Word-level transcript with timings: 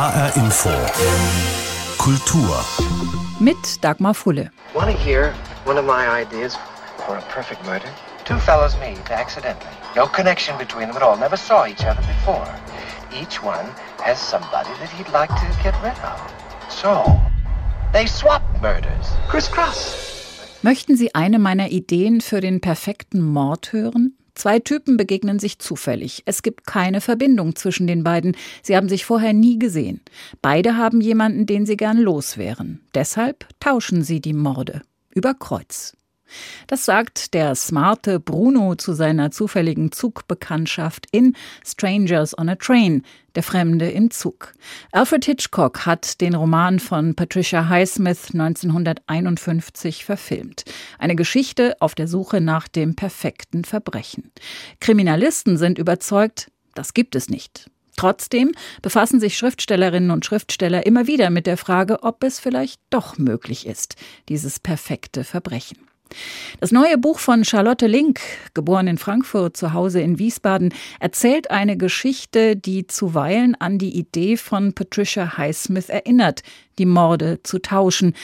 HR 0.00 0.32
Info. 0.34 0.70
Kultur. 1.98 2.64
Mit 3.38 3.84
Dagmar 3.84 4.14
Fulle. 4.14 4.50
Want 4.74 4.90
to 4.90 4.96
hear 4.96 5.34
one 5.66 5.76
of 5.76 5.84
my 5.84 6.08
ideas 6.08 6.56
for 7.04 7.18
a 7.18 7.22
perfect 7.28 7.62
murder? 7.66 7.86
Two 8.24 8.38
fellows 8.38 8.74
meet 8.80 9.10
accidentally. 9.10 9.74
No 9.94 10.06
connection 10.06 10.56
between 10.56 10.88
them 10.88 10.96
at 10.96 11.02
all. 11.02 11.18
Never 11.18 11.36
saw 11.36 11.66
each 11.66 11.84
other 11.84 12.00
before. 12.00 12.48
Each 13.12 13.42
one 13.42 13.66
has 14.02 14.18
somebody 14.18 14.70
that 14.80 14.88
he'd 14.88 15.12
like 15.12 15.28
to 15.28 15.62
get 15.62 15.74
rid 15.82 15.98
of. 16.02 16.18
So, 16.70 17.20
they 17.92 18.06
swap 18.06 18.40
murders. 18.62 19.06
Criss-cross. 19.28 20.62
Möchten 20.62 20.96
Sie 20.96 21.14
eine 21.14 21.38
meiner 21.38 21.68
Ideen 21.68 22.22
für 22.22 22.40
den 22.40 22.62
perfekten 22.62 23.20
Mord 23.20 23.74
hören? 23.74 24.16
Zwei 24.34 24.58
Typen 24.58 24.96
begegnen 24.96 25.38
sich 25.38 25.58
zufällig. 25.58 26.22
Es 26.26 26.42
gibt 26.42 26.66
keine 26.66 27.00
Verbindung 27.00 27.56
zwischen 27.56 27.86
den 27.86 28.04
beiden. 28.04 28.36
Sie 28.62 28.76
haben 28.76 28.88
sich 28.88 29.04
vorher 29.04 29.32
nie 29.32 29.58
gesehen. 29.58 30.00
Beide 30.42 30.76
haben 30.76 31.00
jemanden, 31.00 31.46
den 31.46 31.66
sie 31.66 31.76
gern 31.76 31.98
loswären. 31.98 32.80
Deshalb 32.94 33.46
tauschen 33.60 34.02
sie 34.02 34.20
die 34.20 34.32
Morde. 34.32 34.82
Über 35.14 35.34
Kreuz. 35.34 35.94
Das 36.66 36.84
sagt 36.84 37.34
der 37.34 37.54
smarte 37.54 38.20
Bruno 38.20 38.74
zu 38.74 38.92
seiner 38.92 39.30
zufälligen 39.30 39.92
Zugbekanntschaft 39.92 41.06
in 41.12 41.34
Strangers 41.64 42.36
on 42.38 42.48
a 42.48 42.54
Train, 42.56 43.02
der 43.34 43.42
Fremde 43.42 43.90
im 43.90 44.10
Zug. 44.10 44.52
Alfred 44.92 45.24
Hitchcock 45.24 45.86
hat 45.86 46.20
den 46.20 46.34
Roman 46.34 46.80
von 46.80 47.14
Patricia 47.14 47.68
Highsmith 47.68 48.30
1951 48.32 50.04
verfilmt. 50.04 50.64
Eine 50.98 51.16
Geschichte 51.16 51.76
auf 51.80 51.94
der 51.94 52.08
Suche 52.08 52.40
nach 52.40 52.68
dem 52.68 52.96
perfekten 52.96 53.64
Verbrechen. 53.64 54.30
Kriminalisten 54.80 55.56
sind 55.56 55.78
überzeugt, 55.78 56.50
das 56.74 56.94
gibt 56.94 57.14
es 57.14 57.28
nicht. 57.28 57.70
Trotzdem 57.96 58.52
befassen 58.80 59.20
sich 59.20 59.36
Schriftstellerinnen 59.36 60.10
und 60.10 60.24
Schriftsteller 60.24 60.86
immer 60.86 61.06
wieder 61.06 61.28
mit 61.28 61.46
der 61.46 61.58
Frage, 61.58 62.02
ob 62.02 62.24
es 62.24 62.40
vielleicht 62.40 62.80
doch 62.88 63.18
möglich 63.18 63.66
ist, 63.66 63.96
dieses 64.28 64.58
perfekte 64.58 65.22
Verbrechen. 65.22 65.89
Das 66.60 66.72
neue 66.72 66.98
Buch 66.98 67.18
von 67.18 67.44
Charlotte 67.44 67.86
Link, 67.86 68.20
geboren 68.54 68.86
in 68.86 68.98
Frankfurt, 68.98 69.56
zu 69.56 69.72
Hause 69.72 70.00
in 70.00 70.18
Wiesbaden, 70.18 70.74
erzählt 70.98 71.50
eine 71.50 71.76
Geschichte, 71.76 72.56
die 72.56 72.86
zuweilen 72.86 73.54
an 73.60 73.78
die 73.78 73.96
Idee 73.96 74.36
von 74.36 74.72
Patricia 74.72 75.36
Highsmith 75.36 75.88
erinnert, 75.88 76.42
die 76.78 76.86
Morde 76.86 77.42
zu 77.42 77.58
tauschen. 77.60 78.14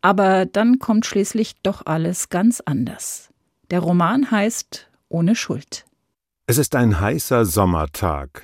Aber 0.00 0.46
dann 0.46 0.78
kommt 0.78 1.06
schließlich 1.06 1.54
doch 1.62 1.86
alles 1.86 2.28
ganz 2.28 2.60
anders. 2.60 3.30
Der 3.70 3.80
Roman 3.80 4.30
heißt 4.30 4.88
Ohne 5.08 5.36
Schuld. 5.36 5.84
Es 6.46 6.58
ist 6.58 6.74
ein 6.74 7.00
heißer 7.00 7.44
Sommertag. 7.44 8.42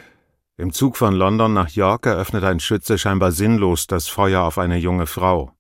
Im 0.57 0.73
Zug 0.73 0.97
von 0.97 1.15
London 1.15 1.53
nach 1.53 1.71
York 1.71 2.07
eröffnet 2.07 2.45
ein 2.45 2.61
Schütze 2.61 2.99
scheinbar 2.99 3.33
sinnlos 3.33 3.87
das 3.87 4.09
Feuer 4.09 4.43
auf 4.43 4.59
eine 4.59 4.77
junge 4.77 5.07
Frau. 5.07 5.53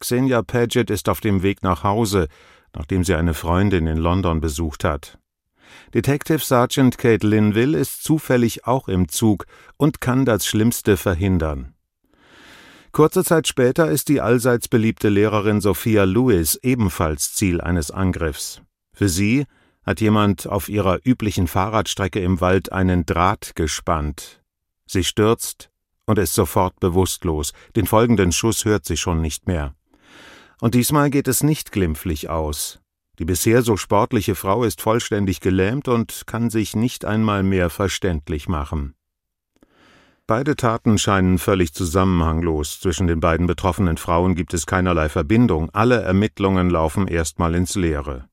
Xenia 0.00 0.42
Paget 0.42 0.90
ist 0.90 1.08
auf 1.08 1.20
dem 1.20 1.42
Weg 1.42 1.62
nach 1.62 1.82
Hause, 1.82 2.28
nachdem 2.74 3.04
sie 3.04 3.14
eine 3.14 3.34
Freundin 3.34 3.86
in 3.86 3.98
London 3.98 4.40
besucht 4.40 4.84
hat. 4.84 5.18
Detective 5.92 6.38
Sergeant 6.38 6.98
Kate 6.98 7.26
Linville 7.26 7.76
ist 7.78 8.04
zufällig 8.04 8.66
auch 8.66 8.88
im 8.88 9.08
Zug 9.08 9.46
und 9.76 10.00
kann 10.00 10.24
das 10.24 10.46
Schlimmste 10.46 10.96
verhindern. 10.96 11.74
Kurze 12.92 13.24
Zeit 13.24 13.48
später 13.48 13.90
ist 13.90 14.08
die 14.08 14.20
allseits 14.20 14.68
beliebte 14.68 15.08
Lehrerin 15.08 15.60
Sophia 15.60 16.04
Lewis 16.04 16.58
ebenfalls 16.62 17.34
Ziel 17.34 17.60
eines 17.60 17.90
Angriffs. 17.90 18.62
Für 18.92 19.08
sie 19.08 19.46
hat 19.84 20.00
jemand 20.00 20.46
auf 20.46 20.68
ihrer 20.68 21.00
üblichen 21.04 21.48
Fahrradstrecke 21.48 22.20
im 22.20 22.40
Wald 22.40 22.72
einen 22.72 23.04
Draht 23.04 23.56
gespannt. 23.56 24.42
Sie 24.86 25.02
stürzt 25.02 25.70
und 26.06 26.18
ist 26.18 26.34
sofort 26.34 26.78
bewusstlos, 26.80 27.52
den 27.74 27.86
folgenden 27.86 28.30
Schuss 28.30 28.64
hört 28.64 28.84
sie 28.84 28.96
schon 28.96 29.20
nicht 29.20 29.46
mehr. 29.46 29.74
Und 30.60 30.74
diesmal 30.74 31.10
geht 31.10 31.28
es 31.28 31.42
nicht 31.42 31.72
glimpflich 31.72 32.30
aus. 32.30 32.80
Die 33.18 33.24
bisher 33.24 33.62
so 33.62 33.76
sportliche 33.76 34.34
Frau 34.34 34.64
ist 34.64 34.80
vollständig 34.80 35.40
gelähmt 35.40 35.88
und 35.88 36.26
kann 36.26 36.50
sich 36.50 36.74
nicht 36.74 37.04
einmal 37.04 37.42
mehr 37.42 37.70
verständlich 37.70 38.48
machen. 38.48 38.94
Beide 40.26 40.56
Taten 40.56 40.96
scheinen 40.96 41.38
völlig 41.38 41.74
zusammenhanglos. 41.74 42.80
Zwischen 42.80 43.06
den 43.06 43.20
beiden 43.20 43.46
betroffenen 43.46 43.98
Frauen 43.98 44.34
gibt 44.34 44.54
es 44.54 44.66
keinerlei 44.66 45.10
Verbindung. 45.10 45.68
Alle 45.74 46.00
Ermittlungen 46.00 46.70
laufen 46.70 47.08
erstmal 47.08 47.54
ins 47.54 47.74
Leere. 47.74 48.26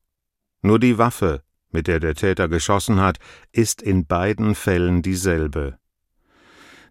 Nur 0.61 0.79
die 0.79 0.97
Waffe, 0.97 1.43
mit 1.69 1.87
der 1.87 1.99
der 1.99 2.15
Täter 2.15 2.47
geschossen 2.47 3.01
hat, 3.01 3.17
ist 3.51 3.81
in 3.81 4.05
beiden 4.07 4.55
Fällen 4.55 5.01
dieselbe. 5.01 5.77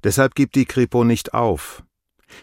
Deshalb 0.04 0.34
gibt 0.34 0.54
die 0.54 0.66
Kripo 0.66 1.02
nicht 1.02 1.34
auf, 1.34 1.82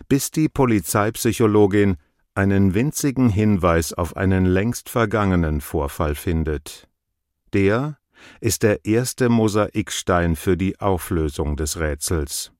bis 0.08 0.31
die 0.31 0.50
Polizeipsychologin 0.50 1.97
einen 2.38 2.75
winzigen 2.75 3.30
Hinweis 3.30 3.94
auf 3.94 4.16
einen 4.16 4.46
längst 4.46 4.90
vergangenen 4.90 5.59
Vorfall 5.59 6.16
findet. 6.16 6.88
Der 7.53 7.98
ist 8.40 8.64
der 8.64 8.86
erste 8.86 9.30
Mosaikstein 9.30 10.36
für 10.36 10.56
die 10.56 10.80
Auflösung 10.80 11.58
des 11.58 11.80
Rätsels. 11.80 12.52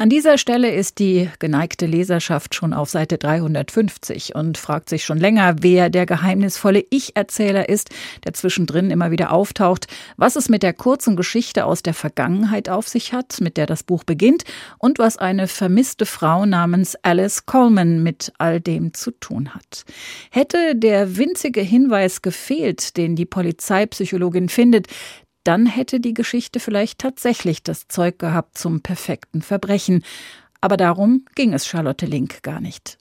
An 0.00 0.10
dieser 0.10 0.38
Stelle 0.38 0.72
ist 0.72 1.00
die 1.00 1.28
geneigte 1.40 1.84
Leserschaft 1.84 2.54
schon 2.54 2.72
auf 2.72 2.88
Seite 2.88 3.18
350 3.18 4.32
und 4.36 4.56
fragt 4.56 4.88
sich 4.88 5.04
schon 5.04 5.18
länger, 5.18 5.56
wer 5.62 5.90
der 5.90 6.06
geheimnisvolle 6.06 6.84
Ich-Erzähler 6.88 7.68
ist, 7.68 7.90
der 8.24 8.32
zwischendrin 8.32 8.92
immer 8.92 9.10
wieder 9.10 9.32
auftaucht, 9.32 9.88
was 10.16 10.36
es 10.36 10.48
mit 10.48 10.62
der 10.62 10.72
kurzen 10.72 11.16
Geschichte 11.16 11.64
aus 11.64 11.82
der 11.82 11.94
Vergangenheit 11.94 12.68
auf 12.68 12.86
sich 12.86 13.12
hat, 13.12 13.40
mit 13.40 13.56
der 13.56 13.66
das 13.66 13.82
Buch 13.82 14.04
beginnt 14.04 14.44
und 14.78 15.00
was 15.00 15.16
eine 15.16 15.48
vermisste 15.48 16.06
Frau 16.06 16.46
namens 16.46 16.94
Alice 17.02 17.44
Coleman 17.46 18.00
mit 18.00 18.32
all 18.38 18.60
dem 18.60 18.94
zu 18.94 19.10
tun 19.10 19.52
hat. 19.52 19.84
Hätte 20.30 20.76
der 20.76 21.16
winzige 21.16 21.60
Hinweis 21.60 22.22
gefehlt, 22.22 22.96
den 22.96 23.16
die 23.16 23.26
Polizeipsychologin 23.26 24.48
findet, 24.48 24.86
dann 25.48 25.64
hätte 25.64 25.98
die 25.98 26.12
Geschichte 26.12 26.60
vielleicht 26.60 26.98
tatsächlich 26.98 27.62
das 27.62 27.88
Zeug 27.88 28.18
gehabt 28.18 28.58
zum 28.58 28.82
perfekten 28.82 29.40
Verbrechen. 29.40 30.04
Aber 30.60 30.76
darum 30.76 31.24
ging 31.36 31.54
es 31.54 31.66
Charlotte 31.66 32.04
Link 32.04 32.42
gar 32.42 32.60
nicht. 32.60 32.98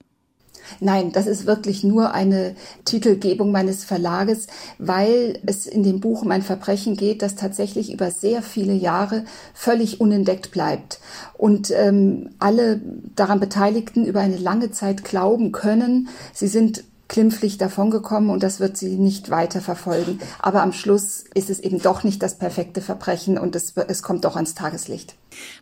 Nein, 0.79 1.11
das 1.11 1.27
ist 1.27 1.45
wirklich 1.45 1.83
nur 1.83 2.13
eine 2.13 2.55
Titelgebung 2.85 3.51
meines 3.51 3.83
Verlages, 3.83 4.47
weil 4.77 5.39
es 5.45 5.65
in 5.67 5.83
dem 5.83 5.99
Buch 5.99 6.21
um 6.21 6.31
ein 6.31 6.41
Verbrechen 6.41 6.95
geht, 6.95 7.21
das 7.21 7.35
tatsächlich 7.35 7.91
über 7.91 8.11
sehr 8.11 8.41
viele 8.41 8.73
Jahre 8.73 9.25
völlig 9.53 9.99
unentdeckt 9.99 10.51
bleibt. 10.51 11.01
Und 11.33 11.71
ähm, 11.71 12.29
alle 12.39 12.79
daran 13.13 13.41
Beteiligten 13.41 14.05
über 14.05 14.21
eine 14.21 14.37
lange 14.37 14.71
Zeit 14.71 15.03
glauben 15.03 15.51
können, 15.51 16.07
sie 16.33 16.47
sind 16.47 16.85
klimpflich 17.07 17.57
davongekommen 17.57 18.29
und 18.29 18.43
das 18.43 18.59
wird 18.59 18.77
sie 18.77 18.97
nicht 18.97 19.29
weiter 19.29 19.61
verfolgen. 19.61 20.19
Aber 20.39 20.61
am 20.61 20.73
Schluss 20.73 21.25
ist 21.33 21.49
es 21.49 21.59
eben 21.59 21.81
doch 21.81 22.03
nicht 22.03 22.21
das 22.21 22.37
perfekte 22.37 22.81
Verbrechen 22.81 23.37
und 23.37 23.55
es, 23.55 23.73
es 23.75 24.03
kommt 24.03 24.25
doch 24.25 24.35
ans 24.35 24.55
Tageslicht. 24.55 25.15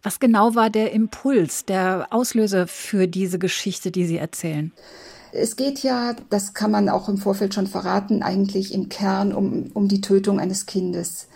Was 0.04 0.20
genau 0.20 0.56
war 0.56 0.70
der 0.70 0.92
Impuls, 0.92 1.66
der 1.66 2.08
Auslöser 2.12 2.68
für 2.68 3.08
diese 3.08 3.40
Geschichte, 3.40 3.92
die 3.92 4.06
Sie 4.06 4.18
erzählen? 4.18 4.72
Es 5.32 5.58
geht 5.58 5.84
ja, 5.84 6.16
das 6.30 6.54
kann 6.54 6.72
man 6.72 6.88
auch 6.88 7.10
im 7.10 7.18
Vorfeld 7.18 7.54
schon 7.54 7.68
verraten, 7.68 8.24
eigentlich 8.24 8.74
im 8.74 8.88
Kern 8.88 9.34
um, 9.34 9.70
um 9.74 9.90
die 9.90 10.00
Tötung 10.00 10.40
eines 10.40 10.66
Kindes. 10.66 11.28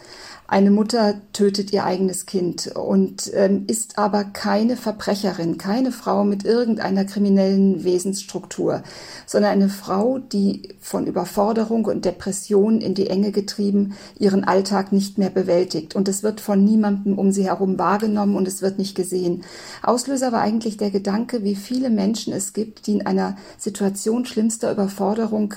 Eine 0.51 0.71
Mutter 0.71 1.21
tötet 1.31 1.71
ihr 1.73 1.85
eigenes 1.85 2.25
Kind 2.25 2.71
und 2.75 3.31
ähm, 3.35 3.65
ist 3.67 3.99
aber 3.99 4.23
keine 4.23 4.77
Verbrecherin, 4.77 5.59
keine 5.59 5.91
Frau 5.91 6.23
mit 6.23 6.43
irgendeiner 6.43 7.05
kriminellen 7.05 7.83
Wesensstruktur, 7.83 8.81
sondern 9.27 9.51
eine 9.51 9.69
Frau, 9.69 10.17
die 10.17 10.69
von 10.79 11.05
Überforderung 11.05 11.85
und 11.85 12.03
Depression 12.03 12.81
in 12.81 12.95
die 12.95 13.11
Enge 13.11 13.31
getrieben 13.31 13.93
ihren 14.17 14.43
Alltag 14.43 14.91
nicht 14.91 15.19
mehr 15.19 15.29
bewältigt. 15.29 15.95
Und 15.95 16.07
es 16.07 16.23
wird 16.23 16.41
von 16.41 16.65
niemandem 16.65 17.19
um 17.19 17.31
sie 17.31 17.45
herum 17.45 17.77
wahrgenommen 17.77 18.35
und 18.35 18.47
es 18.47 18.63
wird 18.63 18.79
nicht 18.79 18.95
gesehen. 18.95 19.43
Auslöser 19.83 20.31
war 20.31 20.41
eigentlich 20.41 20.77
der 20.77 20.89
Gedanke, 20.89 21.43
wie 21.43 21.55
viele 21.55 21.91
Menschen 21.91 22.33
es 22.33 22.53
gibt, 22.53 22.87
die 22.87 22.93
in 22.93 23.05
einer 23.05 23.37
Situation 23.59 24.25
schlimmster 24.25 24.71
Überforderung 24.71 25.53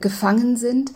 gefangen 0.00 0.56
sind, 0.56 0.92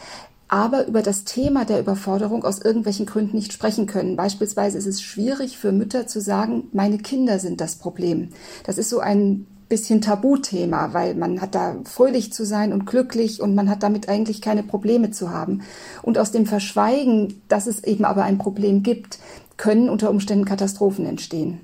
aber 0.50 0.88
über 0.88 1.00
das 1.00 1.23
Thema 1.23 1.64
der 1.64 1.79
Überforderung 1.79 2.44
aus 2.44 2.61
irgendwelchen 2.61 3.06
Gründen 3.06 3.37
nicht 3.37 3.52
sprechen 3.52 3.87
können. 3.87 4.17
Beispielsweise 4.17 4.79
ist 4.79 4.87
es 4.87 5.00
schwierig 5.00 5.56
für 5.56 5.70
Mütter 5.70 6.08
zu 6.08 6.20
sagen, 6.20 6.64
meine 6.73 6.99
Kinder 6.99 7.38
sind 7.38 7.61
das 7.61 7.76
Problem. 7.76 8.31
Das 8.64 8.76
ist 8.76 8.91
so 8.91 8.99
ein 8.99 9.47
bisschen 9.69 10.00
Tabuthema, 10.00 10.93
weil 10.93 11.14
man 11.14 11.41
hat 11.41 11.55
da 11.55 11.76
fröhlich 11.85 12.32
zu 12.32 12.44
sein 12.44 12.73
und 12.73 12.85
glücklich 12.85 13.41
und 13.41 13.55
man 13.55 13.70
hat 13.70 13.85
damit 13.85 14.08
eigentlich 14.08 14.43
keine 14.43 14.64
Probleme 14.64 15.12
zu 15.12 15.31
haben. 15.31 15.62
Und 16.02 16.19
aus 16.19 16.32
dem 16.32 16.47
Verschweigen, 16.47 17.41
dass 17.47 17.69
es 17.69 17.85
eben 17.85 18.05
aber 18.05 18.25
ein 18.25 18.38
Problem 18.38 18.82
gibt, 18.82 19.20
können 19.56 19.88
unter 19.88 20.11
Umständen 20.11 20.47
Katastrophen 20.47 21.06
entstehen. 21.06 21.61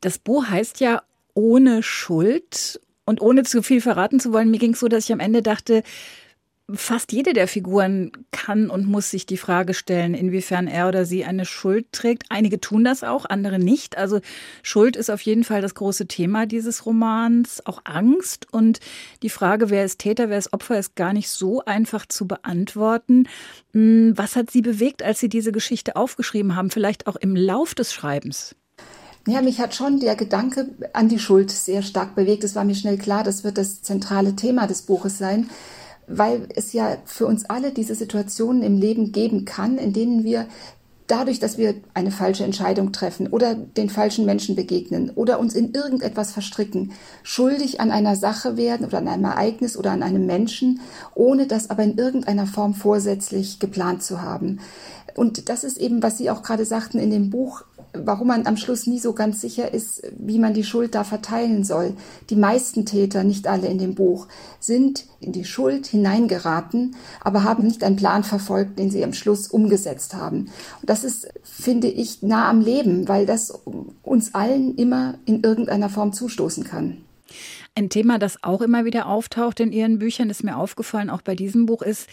Das 0.00 0.20
Buch 0.20 0.46
heißt 0.46 0.78
ja 0.78 1.02
ohne 1.34 1.82
Schuld 1.82 2.80
und 3.06 3.20
ohne 3.20 3.42
zu 3.42 3.60
viel 3.60 3.80
verraten 3.80 4.20
zu 4.20 4.32
wollen, 4.32 4.52
mir 4.52 4.58
ging 4.58 4.74
es 4.74 4.80
so, 4.80 4.86
dass 4.86 5.04
ich 5.04 5.12
am 5.12 5.18
Ende 5.18 5.42
dachte, 5.42 5.82
Fast 6.74 7.12
jede 7.12 7.32
der 7.32 7.48
Figuren 7.48 8.12
kann 8.30 8.70
und 8.70 8.86
muss 8.86 9.10
sich 9.10 9.26
die 9.26 9.36
Frage 9.36 9.74
stellen, 9.74 10.14
inwiefern 10.14 10.66
er 10.66 10.88
oder 10.88 11.04
sie 11.04 11.24
eine 11.24 11.44
Schuld 11.44 11.92
trägt. 11.92 12.24
Einige 12.28 12.60
tun 12.60 12.84
das 12.84 13.04
auch, 13.04 13.24
andere 13.24 13.58
nicht. 13.58 13.98
Also 13.98 14.20
Schuld 14.62 14.96
ist 14.96 15.10
auf 15.10 15.20
jeden 15.22 15.44
Fall 15.44 15.60
das 15.60 15.74
große 15.74 16.06
Thema 16.06 16.46
dieses 16.46 16.86
Romans, 16.86 17.64
auch 17.66 17.82
Angst. 17.84 18.46
Und 18.52 18.80
die 19.22 19.28
Frage, 19.28 19.70
wer 19.70 19.84
ist 19.84 19.98
Täter, 19.98 20.28
wer 20.30 20.38
ist 20.38 20.52
Opfer, 20.52 20.78
ist 20.78 20.96
gar 20.96 21.12
nicht 21.12 21.28
so 21.28 21.64
einfach 21.64 22.06
zu 22.06 22.26
beantworten. 22.26 23.28
Hm, 23.72 24.12
was 24.16 24.36
hat 24.36 24.50
Sie 24.50 24.62
bewegt, 24.62 25.02
als 25.02 25.20
Sie 25.20 25.28
diese 25.28 25.52
Geschichte 25.52 25.96
aufgeschrieben 25.96 26.56
haben, 26.56 26.70
vielleicht 26.70 27.06
auch 27.06 27.16
im 27.16 27.36
Lauf 27.36 27.74
des 27.74 27.92
Schreibens? 27.92 28.54
Ja, 29.26 29.40
mich 29.40 29.60
hat 29.60 29.74
schon 29.74 30.00
der 30.00 30.16
Gedanke 30.16 30.70
an 30.94 31.08
die 31.08 31.20
Schuld 31.20 31.50
sehr 31.50 31.82
stark 31.82 32.16
bewegt. 32.16 32.42
Es 32.42 32.56
war 32.56 32.64
mir 32.64 32.74
schnell 32.74 32.98
klar, 32.98 33.22
das 33.22 33.44
wird 33.44 33.56
das 33.56 33.80
zentrale 33.82 34.34
Thema 34.34 34.66
des 34.66 34.82
Buches 34.82 35.16
sein, 35.16 35.48
weil 36.06 36.48
es 36.54 36.72
ja 36.72 36.96
für 37.04 37.26
uns 37.26 37.44
alle 37.48 37.72
diese 37.72 37.94
Situationen 37.94 38.62
im 38.62 38.76
Leben 38.76 39.12
geben 39.12 39.44
kann, 39.44 39.78
in 39.78 39.92
denen 39.92 40.24
wir 40.24 40.46
dadurch, 41.06 41.40
dass 41.40 41.58
wir 41.58 41.74
eine 41.94 42.10
falsche 42.10 42.44
Entscheidung 42.44 42.92
treffen 42.92 43.26
oder 43.26 43.54
den 43.54 43.90
falschen 43.90 44.24
Menschen 44.24 44.56
begegnen 44.56 45.10
oder 45.10 45.38
uns 45.40 45.54
in 45.54 45.74
irgendetwas 45.74 46.32
verstricken, 46.32 46.92
schuldig 47.22 47.80
an 47.80 47.90
einer 47.90 48.16
Sache 48.16 48.56
werden 48.56 48.86
oder 48.86 48.98
an 48.98 49.08
einem 49.08 49.24
Ereignis 49.24 49.76
oder 49.76 49.90
an 49.90 50.02
einem 50.02 50.24
Menschen, 50.24 50.80
ohne 51.14 51.46
das 51.46 51.70
aber 51.70 51.82
in 51.82 51.98
irgendeiner 51.98 52.46
Form 52.46 52.74
vorsätzlich 52.74 53.58
geplant 53.58 54.02
zu 54.02 54.22
haben. 54.22 54.60
Und 55.14 55.50
das 55.50 55.64
ist 55.64 55.76
eben, 55.76 56.02
was 56.02 56.16
Sie 56.16 56.30
auch 56.30 56.42
gerade 56.42 56.64
sagten 56.64 56.98
in 56.98 57.10
dem 57.10 57.28
Buch, 57.28 57.64
warum 57.92 58.28
man 58.28 58.46
am 58.46 58.56
Schluss 58.56 58.86
nie 58.86 58.98
so 58.98 59.12
ganz 59.12 59.40
sicher 59.40 59.72
ist, 59.72 60.02
wie 60.18 60.38
man 60.38 60.54
die 60.54 60.64
Schuld 60.64 60.94
da 60.94 61.04
verteilen 61.04 61.64
soll. 61.64 61.94
Die 62.30 62.36
meisten 62.36 62.86
Täter, 62.86 63.24
nicht 63.24 63.46
alle 63.46 63.68
in 63.68 63.78
dem 63.78 63.94
Buch, 63.94 64.28
sind 64.60 65.04
in 65.20 65.32
die 65.32 65.44
Schuld 65.44 65.86
hineingeraten, 65.86 66.96
aber 67.20 67.44
haben 67.44 67.64
nicht 67.64 67.84
einen 67.84 67.96
Plan 67.96 68.24
verfolgt, 68.24 68.78
den 68.78 68.90
sie 68.90 69.04
am 69.04 69.12
Schluss 69.12 69.48
umgesetzt 69.48 70.14
haben. 70.14 70.50
Und 70.80 70.90
das 70.90 71.04
ist, 71.04 71.28
finde 71.42 71.88
ich, 71.88 72.22
nah 72.22 72.48
am 72.48 72.60
Leben, 72.60 73.08
weil 73.08 73.26
das 73.26 73.52
uns 74.02 74.34
allen 74.34 74.74
immer 74.76 75.18
in 75.24 75.42
irgendeiner 75.42 75.88
Form 75.88 76.12
zustoßen 76.12 76.64
kann. 76.64 76.98
Ein 77.74 77.88
Thema, 77.88 78.18
das 78.18 78.42
auch 78.42 78.60
immer 78.60 78.84
wieder 78.84 79.06
auftaucht 79.06 79.60
in 79.60 79.72
Ihren 79.72 79.98
Büchern, 79.98 80.28
ist 80.28 80.44
mir 80.44 80.56
aufgefallen, 80.56 81.08
auch 81.08 81.22
bei 81.22 81.34
diesem 81.34 81.64
Buch, 81.64 81.80
ist, 81.80 82.06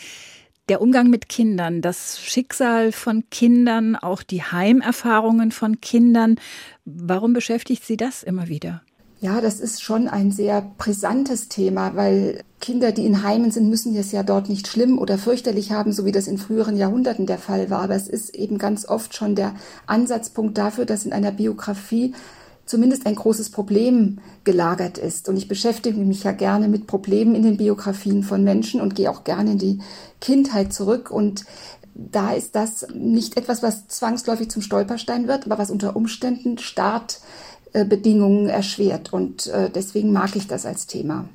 der 0.70 0.82
Umgang 0.82 1.10
mit 1.10 1.30
Kindern, 1.30 1.82
das 1.82 2.20
Schicksal 2.20 2.92
von 2.92 3.24
Kindern, 3.32 3.96
auch 3.96 4.24
die 4.24 4.44
Heimerfahrungen 4.44 5.52
von 5.52 5.82
Kindern. 5.82 6.36
Warum 6.86 7.34
beschäftigt 7.34 7.84
Sie 7.86 7.98
das 7.98 8.24
immer 8.24 8.48
wieder? 8.48 8.82
Ja, 9.22 9.42
das 9.42 9.60
ist 9.60 9.82
schon 9.82 10.08
ein 10.08 10.32
sehr 10.32 10.62
brisantes 10.78 11.50
Thema, 11.50 11.96
weil 11.96 12.42
Kinder, 12.62 12.94
die 12.94 13.06
in 13.06 13.22
Heimen 13.22 13.52
sind, 13.52 13.70
müssen 13.70 13.94
es 13.98 14.14
ja 14.14 14.24
dort 14.24 14.48
nicht 14.48 14.68
schlimm 14.68 14.98
oder 14.98 15.18
fürchterlich 15.18 15.74
haben, 15.74 15.92
so 15.92 16.06
wie 16.06 16.14
das 16.14 16.28
in 16.28 16.38
früheren 16.38 16.78
Jahrhunderten 16.78 17.26
der 17.26 17.38
Fall 17.38 17.70
war. 17.70 17.82
Aber 17.82 17.96
es 17.96 18.08
ist 18.08 18.34
eben 18.34 18.58
ganz 18.58 18.88
oft 18.88 19.14
schon 19.14 19.36
der 19.36 19.56
Ansatzpunkt 19.88 20.58
dafür, 20.58 20.86
dass 20.86 21.06
in 21.06 21.12
einer 21.12 21.32
Biografie 21.32 22.14
zumindest 22.70 23.08
ein 23.08 23.16
großes 23.16 23.50
Problem 23.50 24.20
gelagert 24.44 25.00
ist. 25.00 25.28
Und 25.28 25.38
ich 25.38 25.48
beschäftige 25.48 26.00
mich 26.00 26.24
ja 26.24 26.32
gerne 26.32 26.68
mit 26.68 26.86
Problemen 26.86 27.34
in 27.34 27.42
den 27.42 27.58
Biografien 27.58 28.22
von 28.22 28.44
Menschen 28.44 28.80
und 28.80 28.94
gehe 28.94 29.10
auch 29.10 29.24
gerne 29.24 29.54
in 29.54 29.58
die 29.58 29.80
Kindheit 30.22 30.72
zurück. 30.72 31.10
Und 31.10 31.46
da 31.96 32.32
ist 32.32 32.56
das 32.56 32.86
nicht 32.94 33.38
etwas, 33.38 33.64
was 33.64 33.88
zwangsläufig 33.88 34.52
zum 34.52 34.62
Stolperstein 34.62 35.28
wird, 35.28 35.48
aber 35.48 35.58
was 35.58 35.72
unter 35.72 35.96
Umständen 35.96 36.60
Startbedingungen 36.60 38.50
erschwert. 38.50 39.12
Und 39.14 39.48
äh, 39.48 39.72
deswegen 39.72 40.14
mag 40.14 40.36
ich 40.36 40.46
das 40.46 40.68
als 40.68 40.86
Thema. 40.86 41.28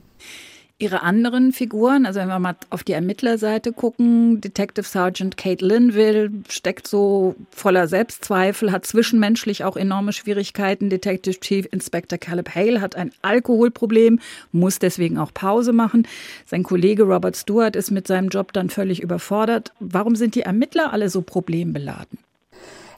Ihre 0.76 1.02
anderen 1.02 1.52
Figuren, 1.52 2.04
also 2.04 2.18
wenn 2.18 2.26
wir 2.26 2.40
mal 2.40 2.56
auf 2.70 2.82
die 2.82 2.94
Ermittlerseite 2.94 3.72
gucken, 3.72 4.40
Detective 4.40 4.84
Sergeant 4.84 5.36
Kate 5.36 5.64
Linville 5.64 6.32
steckt 6.48 6.88
so 6.88 7.36
voller 7.50 7.86
Selbstzweifel, 7.86 8.72
hat 8.72 8.84
zwischenmenschlich 8.84 9.62
auch 9.62 9.76
enorme 9.76 10.12
Schwierigkeiten. 10.12 10.90
Detective 10.90 11.38
Chief 11.38 11.68
Inspector 11.70 12.18
Caleb 12.18 12.56
Hale 12.56 12.80
hat 12.80 12.96
ein 12.96 13.12
Alkoholproblem, 13.22 14.18
muss 14.50 14.80
deswegen 14.80 15.16
auch 15.16 15.32
Pause 15.32 15.72
machen. 15.72 16.08
Sein 16.44 16.64
Kollege 16.64 17.04
Robert 17.04 17.36
Stewart 17.36 17.76
ist 17.76 17.92
mit 17.92 18.08
seinem 18.08 18.28
Job 18.28 18.52
dann 18.52 18.68
völlig 18.68 19.00
überfordert. 19.00 19.72
Warum 19.78 20.16
sind 20.16 20.34
die 20.34 20.42
Ermittler 20.42 20.92
alle 20.92 21.08
so 21.08 21.22
problembeladen? 21.22 22.18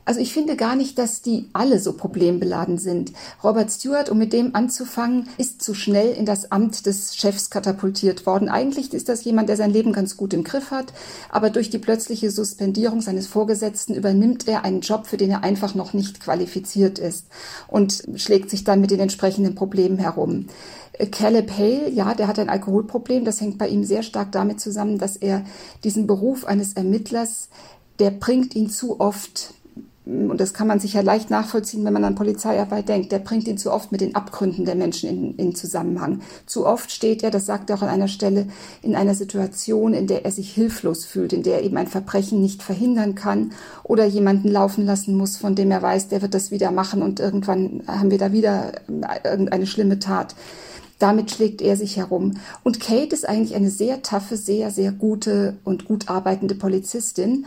Also 0.06 0.20
ich 0.20 0.32
finde 0.32 0.54
gar 0.54 0.76
nicht, 0.76 0.98
dass 0.98 1.20
die 1.20 1.48
alle 1.52 1.80
so 1.80 1.92
problembeladen 1.92 2.78
sind. 2.78 3.12
Robert 3.42 3.72
Stewart, 3.72 4.08
um 4.08 4.18
mit 4.18 4.32
dem 4.32 4.54
anzufangen, 4.54 5.28
ist 5.36 5.60
zu 5.60 5.74
schnell 5.74 6.12
in 6.12 6.24
das 6.24 6.52
Amt 6.52 6.86
des 6.86 7.16
Chefs 7.16 7.50
katapultiert 7.50 8.24
worden. 8.24 8.48
Eigentlich 8.48 8.94
ist 8.94 9.08
das 9.08 9.24
jemand, 9.24 9.48
der 9.48 9.56
sein 9.56 9.72
Leben 9.72 9.92
ganz 9.92 10.16
gut 10.16 10.32
im 10.32 10.44
Griff 10.44 10.70
hat, 10.70 10.92
aber 11.28 11.50
durch 11.50 11.70
die 11.70 11.78
plötzliche 11.78 12.30
Suspendierung 12.30 13.00
seines 13.00 13.26
Vorgesetzten 13.26 13.94
übernimmt 13.94 14.46
er 14.46 14.64
einen 14.64 14.80
Job, 14.80 15.08
für 15.08 15.16
den 15.16 15.32
er 15.32 15.42
einfach 15.42 15.74
noch 15.74 15.92
nicht 15.92 16.20
qualifiziert 16.20 17.00
ist 17.00 17.26
und 17.66 18.04
schlägt 18.14 18.48
sich 18.48 18.62
dann 18.62 18.80
mit 18.80 18.92
den 18.92 19.00
entsprechenden 19.00 19.56
Problemen 19.56 19.98
herum. 19.98 20.46
Caleb 21.10 21.50
Hale, 21.50 21.90
ja, 21.90 22.14
der 22.14 22.28
hat 22.28 22.38
ein 22.38 22.48
Alkoholproblem. 22.48 23.24
Das 23.24 23.40
hängt 23.40 23.58
bei 23.58 23.68
ihm 23.68 23.82
sehr 23.82 24.04
stark 24.04 24.30
damit 24.30 24.60
zusammen, 24.60 24.98
dass 24.98 25.16
er 25.16 25.44
diesen 25.82 26.06
Beruf 26.06 26.44
eines 26.44 26.74
Ermittlers, 26.74 27.48
der 27.98 28.12
bringt 28.12 28.54
ihn 28.54 28.70
zu 28.70 29.00
oft 29.00 29.52
und 30.06 30.40
das 30.40 30.54
kann 30.54 30.68
man 30.68 30.78
sicher 30.78 31.02
leicht 31.02 31.30
nachvollziehen, 31.30 31.84
wenn 31.84 31.92
man 31.92 32.04
an 32.04 32.14
Polizeiarbeit 32.14 32.88
denkt, 32.88 33.10
der 33.10 33.18
bringt 33.18 33.48
ihn 33.48 33.58
zu 33.58 33.72
oft 33.72 33.90
mit 33.90 34.00
den 34.00 34.14
Abgründen 34.14 34.64
der 34.64 34.76
Menschen 34.76 35.10
in, 35.10 35.34
in 35.34 35.54
Zusammenhang. 35.56 36.20
Zu 36.46 36.64
oft 36.64 36.92
steht 36.92 37.24
er, 37.24 37.32
das 37.32 37.46
sagt 37.46 37.70
er 37.70 37.76
auch 37.76 37.82
an 37.82 37.88
einer 37.88 38.06
Stelle, 38.06 38.46
in 38.82 38.94
einer 38.94 39.16
Situation, 39.16 39.94
in 39.94 40.06
der 40.06 40.24
er 40.24 40.30
sich 40.30 40.52
hilflos 40.52 41.04
fühlt, 41.04 41.32
in 41.32 41.42
der 41.42 41.54
er 41.54 41.64
eben 41.64 41.76
ein 41.76 41.88
Verbrechen 41.88 42.40
nicht 42.40 42.62
verhindern 42.62 43.16
kann 43.16 43.50
oder 43.82 44.04
jemanden 44.04 44.48
laufen 44.48 44.86
lassen 44.86 45.16
muss, 45.16 45.38
von 45.38 45.56
dem 45.56 45.72
er 45.72 45.82
weiß, 45.82 46.06
der 46.06 46.22
wird 46.22 46.34
das 46.34 46.52
wieder 46.52 46.70
machen 46.70 47.02
und 47.02 47.18
irgendwann 47.18 47.82
haben 47.88 48.12
wir 48.12 48.18
da 48.18 48.30
wieder 48.30 48.74
äh, 48.88 49.28
irgendeine 49.28 49.66
schlimme 49.66 49.98
Tat. 49.98 50.36
Damit 50.98 51.30
schlägt 51.30 51.60
er 51.60 51.76
sich 51.76 51.98
herum. 51.98 52.38
Und 52.62 52.80
Kate 52.80 53.14
ist 53.14 53.28
eigentlich 53.28 53.54
eine 53.54 53.70
sehr 53.70 54.00
taffe, 54.00 54.38
sehr, 54.38 54.70
sehr 54.70 54.92
gute 54.92 55.58
und 55.62 55.84
gut 55.84 56.08
arbeitende 56.08 56.54
Polizistin 56.54 57.44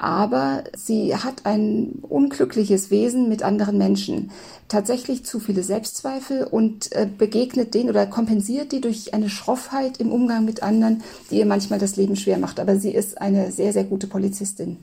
aber 0.00 0.64
sie 0.74 1.14
hat 1.14 1.44
ein 1.44 1.98
unglückliches 2.00 2.90
Wesen 2.90 3.28
mit 3.28 3.42
anderen 3.42 3.76
Menschen. 3.76 4.30
Tatsächlich 4.66 5.26
zu 5.26 5.40
viele 5.40 5.62
Selbstzweifel 5.62 6.44
und 6.44 6.90
äh, 6.92 7.06
begegnet 7.06 7.74
den 7.74 7.90
oder 7.90 8.06
kompensiert 8.06 8.72
die 8.72 8.80
durch 8.80 9.12
eine 9.12 9.28
Schroffheit 9.28 9.98
im 9.98 10.10
Umgang 10.10 10.46
mit 10.46 10.62
anderen, 10.62 11.02
die 11.30 11.38
ihr 11.38 11.46
manchmal 11.46 11.78
das 11.78 11.96
Leben 11.96 12.16
schwer 12.16 12.38
macht. 12.38 12.60
Aber 12.60 12.76
sie 12.76 12.92
ist 12.92 13.20
eine 13.20 13.52
sehr, 13.52 13.74
sehr 13.74 13.84
gute 13.84 14.06
Polizistin. 14.06 14.78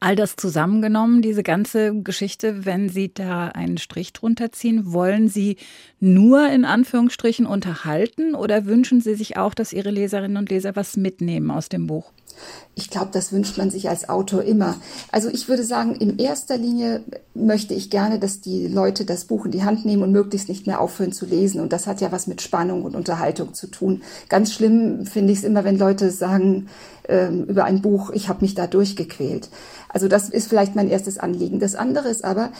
All 0.00 0.16
das 0.16 0.34
zusammengenommen, 0.36 1.22
diese 1.22 1.42
ganze 1.42 2.02
Geschichte, 2.02 2.66
wenn 2.66 2.88
Sie 2.88 3.14
da 3.14 3.48
einen 3.48 3.78
Strich 3.78 4.12
drunter 4.12 4.52
ziehen, 4.52 4.92
wollen 4.92 5.28
Sie 5.28 5.56
nur 6.00 6.48
in 6.50 6.64
Anführungsstrichen 6.64 7.46
unterhalten 7.46 8.34
oder 8.34 8.66
wünschen 8.66 9.00
Sie 9.00 9.14
sich 9.14 9.36
auch, 9.36 9.54
dass 9.54 9.72
Ihre 9.72 9.90
Leserinnen 9.90 10.36
und 10.36 10.50
Leser 10.50 10.76
was 10.76 10.96
mitnehmen 10.96 11.50
aus 11.50 11.68
dem 11.68 11.86
Buch? 11.86 12.12
Ich 12.74 12.90
glaube, 12.90 13.10
das 13.12 13.32
wünscht 13.32 13.56
man 13.56 13.70
sich 13.70 13.88
als 13.88 14.08
Autor 14.08 14.42
immer. 14.42 14.76
Also 15.12 15.28
ich 15.28 15.48
würde 15.48 15.62
sagen, 15.62 15.94
in 15.94 16.18
erster 16.18 16.56
Linie 16.56 17.04
möchte 17.32 17.72
ich 17.74 17.88
gerne, 17.88 18.18
dass 18.18 18.40
die 18.40 18.66
Leute 18.66 19.04
das 19.04 19.26
Buch 19.26 19.44
in 19.44 19.52
die 19.52 19.62
Hand 19.62 19.84
nehmen 19.84 20.02
und 20.02 20.12
möglichst 20.12 20.48
nicht 20.48 20.66
mehr 20.66 20.80
aufhören 20.80 21.12
zu 21.12 21.24
lesen. 21.26 21.60
Und 21.60 21.72
das 21.72 21.86
hat 21.86 22.00
ja 22.00 22.10
was 22.10 22.26
mit 22.26 22.42
Spannung 22.42 22.82
und 22.82 22.96
Unterhaltung 22.96 23.54
zu 23.54 23.68
tun. 23.68 24.02
Ganz 24.28 24.52
schlimm 24.52 25.06
finde 25.06 25.32
ich 25.32 25.38
es 25.38 25.44
immer, 25.44 25.64
wenn 25.64 25.78
Leute 25.78 26.10
sagen 26.10 26.68
ähm, 27.08 27.44
über 27.44 27.64
ein 27.64 27.80
Buch, 27.80 28.10
ich 28.10 28.28
habe 28.28 28.42
mich 28.42 28.54
da 28.54 28.66
durchgequält. 28.66 29.48
Also 29.88 30.08
das 30.08 30.28
ist 30.28 30.48
vielleicht 30.48 30.74
mein 30.74 30.88
erstes 30.88 31.18
Anliegen. 31.18 31.60
Das 31.60 31.76
andere 31.76 32.08
ist 32.08 32.24
aber, 32.24 32.50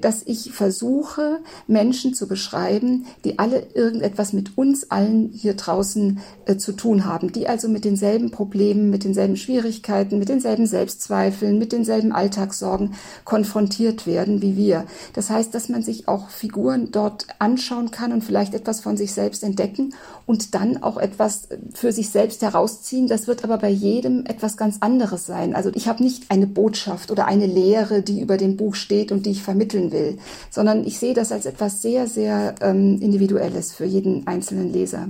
dass 0.00 0.22
ich 0.24 0.52
versuche, 0.52 1.40
Menschen 1.66 2.14
zu 2.14 2.28
beschreiben, 2.28 3.06
die 3.24 3.38
alle 3.38 3.66
irgendetwas 3.74 4.32
mit 4.32 4.56
uns 4.56 4.90
allen 4.90 5.30
hier 5.32 5.54
draußen 5.54 6.20
äh, 6.46 6.56
zu 6.56 6.72
tun 6.72 7.04
haben, 7.04 7.32
die 7.32 7.48
also 7.48 7.68
mit 7.68 7.84
denselben 7.84 8.30
Problemen, 8.30 8.90
mit 8.90 9.04
denselben 9.04 9.36
Schwierigkeiten, 9.36 10.18
mit 10.18 10.28
denselben 10.28 10.66
Selbstzweifeln, 10.66 11.58
mit 11.58 11.72
denselben 11.72 12.12
Alltagssorgen 12.12 12.94
konfrontiert 13.24 14.06
werden 14.06 14.42
wie 14.42 14.56
wir. 14.56 14.86
Das 15.12 15.30
heißt, 15.30 15.54
dass 15.54 15.68
man 15.68 15.82
sich 15.82 16.08
auch 16.08 16.28
Figuren 16.28 16.90
dort 16.90 17.26
anschauen 17.38 17.90
kann 17.90 18.12
und 18.12 18.24
vielleicht 18.24 18.54
etwas 18.54 18.80
von 18.80 18.96
sich 18.96 19.12
selbst 19.12 19.42
entdecken 19.42 19.94
und 20.26 20.54
dann 20.54 20.82
auch 20.82 20.96
etwas 20.96 21.48
für 21.72 21.92
sich 21.92 22.10
selbst 22.10 22.42
herausziehen. 22.42 23.06
Das 23.06 23.28
wird 23.28 23.44
aber 23.44 23.58
bei 23.58 23.70
jedem 23.70 24.26
etwas 24.26 24.56
ganz 24.56 24.78
anderes 24.80 25.24
sein. 25.24 25.54
Also 25.54 25.70
ich 25.74 25.86
habe 25.86 26.02
nicht 26.02 26.30
eine 26.30 26.48
Botschaft 26.48 27.10
oder 27.10 27.26
eine 27.26 27.46
Lehre, 27.46 28.02
die 28.02 28.20
über 28.20 28.36
dem 28.36 28.56
Buch 28.56 28.74
steht 28.74 29.12
und 29.12 29.24
die 29.24 29.30
ich 29.30 29.42
vermitteln 29.42 29.92
will, 29.92 30.18
sondern 30.50 30.84
ich 30.84 30.98
sehe 30.98 31.14
das 31.14 31.30
als 31.30 31.46
etwas 31.46 31.80
sehr, 31.80 32.08
sehr 32.08 32.56
ähm, 32.60 33.00
Individuelles 33.00 33.72
für 33.72 33.84
jeden 33.84 34.26
einzelnen 34.26 34.72
Leser. 34.72 35.08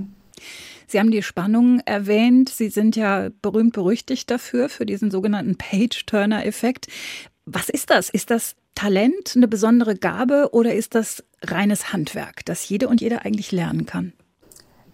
Sie 0.89 0.99
haben 0.99 1.11
die 1.11 1.23
Spannung 1.23 1.81
erwähnt. 1.85 2.49
Sie 2.49 2.69
sind 2.69 2.95
ja 2.95 3.29
berühmt 3.41 3.73
berüchtigt 3.73 4.31
dafür, 4.31 4.69
für 4.69 4.85
diesen 4.85 5.11
sogenannten 5.11 5.57
Page-Turner-Effekt. 5.57 6.87
Was 7.45 7.69
ist 7.69 7.89
das? 7.89 8.09
Ist 8.09 8.29
das 8.29 8.55
Talent, 8.73 9.33
eine 9.35 9.47
besondere 9.47 9.95
Gabe 9.95 10.49
oder 10.53 10.75
ist 10.75 10.95
das 10.95 11.23
reines 11.41 11.91
Handwerk, 11.91 12.45
das 12.45 12.69
jede 12.69 12.87
und 12.87 13.01
jeder 13.01 13.25
eigentlich 13.25 13.51
lernen 13.51 13.85
kann? 13.87 14.13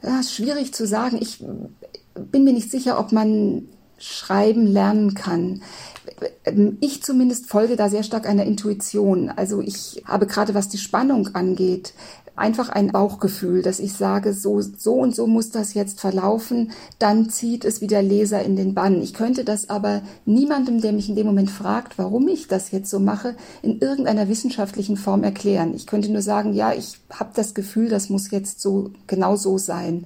Ja, 0.04 0.22
schwierig 0.22 0.74
zu 0.74 0.86
sagen. 0.86 1.18
Ich 1.22 1.44
bin 2.16 2.44
mir 2.44 2.54
nicht 2.54 2.70
sicher, 2.70 3.00
ob 3.00 3.12
man 3.12 3.70
Schreiben 3.98 4.68
lernen 4.68 5.14
kann. 5.14 5.62
Ich 6.82 7.02
zumindest 7.04 7.48
folge 7.48 7.78
da 7.78 7.90
sehr 7.90 8.04
stark 8.04 8.28
einer 8.28 8.44
Intuition. 8.44 9.30
Also 9.30 9.62
ich 9.62 10.04
habe 10.06 10.28
gerade 10.28 10.54
was 10.54 10.68
die 10.68 10.78
Spannung 10.78 11.30
angeht, 11.36 11.94
einfach 12.36 12.70
ein 12.70 12.92
Bauchgefühl, 12.92 13.62
dass 13.62 13.80
ich 13.80 13.94
sage, 13.94 14.34
so, 14.34 14.62
so 14.62 14.96
und 14.96 15.16
so 15.16 15.28
muss 15.28 15.52
das 15.52 15.74
jetzt 15.74 16.00
verlaufen, 16.00 16.72
dann 16.98 17.30
zieht 17.30 17.64
es 17.64 17.82
wieder 17.82 18.02
Leser 18.02 18.44
in 18.44 18.56
den 18.56 18.74
Bann. 18.74 19.02
Ich 19.02 19.14
könnte 19.14 19.44
das 19.44 19.70
aber 19.70 20.02
niemandem, 20.26 20.82
der 20.82 20.94
mich 20.94 21.10
in 21.10 21.16
dem 21.16 21.28
Moment 21.28 21.52
fragt, 21.52 21.98
warum 21.98 22.28
ich 22.28 22.48
das 22.48 22.72
jetzt 22.72 22.90
so 22.90 23.00
mache, 23.00 23.36
in 23.62 23.80
irgendeiner 23.80 24.28
wissenschaftlichen 24.30 24.98
Form 24.98 25.24
erklären. 25.24 25.74
Ich 25.76 25.86
könnte 25.86 26.12
nur 26.12 26.22
sagen, 26.22 26.54
ja, 26.54 26.74
ich 26.74 26.98
habe 27.12 27.32
das 27.36 27.54
Gefühl, 27.54 27.90
das 27.90 28.10
muss 28.10 28.32
jetzt 28.32 28.62
so 28.62 28.92
genau 29.06 29.36
so 29.36 29.58
sein. 29.58 30.06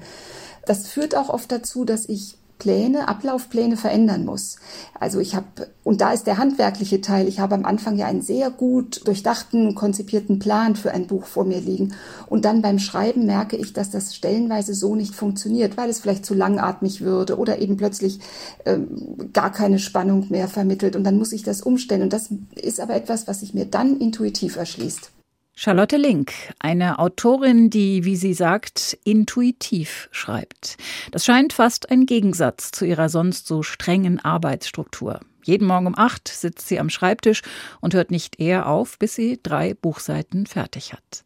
Das 0.66 0.88
führt 0.88 1.16
auch 1.16 1.30
oft 1.30 1.50
dazu, 1.52 1.86
dass 1.86 2.10
ich 2.10 2.37
Pläne, 2.60 3.08
Ablaufpläne 3.08 3.78
verändern 3.78 4.26
muss. 4.26 4.58
Also 5.00 5.20
ich 5.20 5.36
habe, 5.36 5.70
und 5.84 6.02
da 6.02 6.12
ist 6.12 6.26
der 6.26 6.38
handwerkliche 6.38 7.02
Teil, 7.02 7.28
ich 7.28 7.40
habe 7.40 7.56
am 7.56 7.66
Anfang 7.66 7.98
ja 7.98 8.08
einen 8.08 8.22
sehr 8.22 8.50
gut 8.50 9.08
durchdachten, 9.08 9.76
konzipierten 9.76 10.40
Plan 10.40 10.76
für 10.76 10.92
ein 10.92 11.08
Buch 11.08 11.26
vor 11.26 11.46
mir 11.46 11.60
liegen. 11.60 11.94
Und 12.28 12.46
dann 12.46 12.62
beim 12.62 12.80
Schreiben 12.80 13.26
merke 13.26 13.58
ich, 13.58 13.74
dass 13.74 13.90
das 13.90 14.16
stellenweise 14.16 14.74
so 14.74 14.96
nicht 14.96 15.16
funktioniert, 15.16 15.78
weil 15.78 15.90
es 15.90 16.00
vielleicht 16.00 16.26
zu 16.26 16.34
langatmig 16.34 17.02
würde 17.02 17.38
oder 17.38 17.60
eben 17.60 17.78
plötzlich 17.78 18.20
ähm, 18.66 19.32
gar 19.34 19.52
keine 19.52 19.80
Spannung 19.80 20.28
mehr 20.30 20.48
vermittelt. 20.48 20.96
Und 20.96 21.04
dann 21.04 21.18
muss 21.18 21.34
ich 21.34 21.44
das 21.44 21.62
umstellen. 21.62 22.04
Und 22.04 22.14
das 22.14 22.30
ist 22.56 22.80
aber 22.80 22.96
etwas, 22.96 23.28
was 23.28 23.42
sich 23.42 23.54
mir 23.54 23.66
dann 23.66 23.98
intuitiv 24.00 24.56
erschließt. 24.56 25.12
Charlotte 25.60 25.98
Link, 25.98 26.34
eine 26.60 27.00
Autorin, 27.00 27.72
die, 27.72 28.06
wie 28.06 28.16
sie 28.16 28.36
sagt, 28.36 28.96
intuitiv 29.04 30.08
schreibt. 30.12 30.78
Das 31.10 31.26
scheint 31.26 31.52
fast 31.52 31.90
ein 31.90 32.06
Gegensatz 32.06 32.70
zu 32.70 32.86
ihrer 32.86 33.10
sonst 33.10 33.48
so 33.48 33.64
strengen 33.64 34.24
Arbeitsstruktur. 34.24 35.20
Jeden 35.48 35.66
Morgen 35.66 35.88
um 35.88 35.98
acht 35.98 36.28
sitzt 36.28 36.68
sie 36.68 36.78
am 36.78 36.90
Schreibtisch 36.90 37.42
und 37.80 37.94
hört 37.94 38.12
nicht 38.12 38.38
eher 38.38 38.68
auf, 38.68 39.00
bis 39.00 39.16
sie 39.16 39.40
drei 39.42 39.74
Buchseiten 39.74 40.46
fertig 40.46 40.92
hat. 40.92 41.24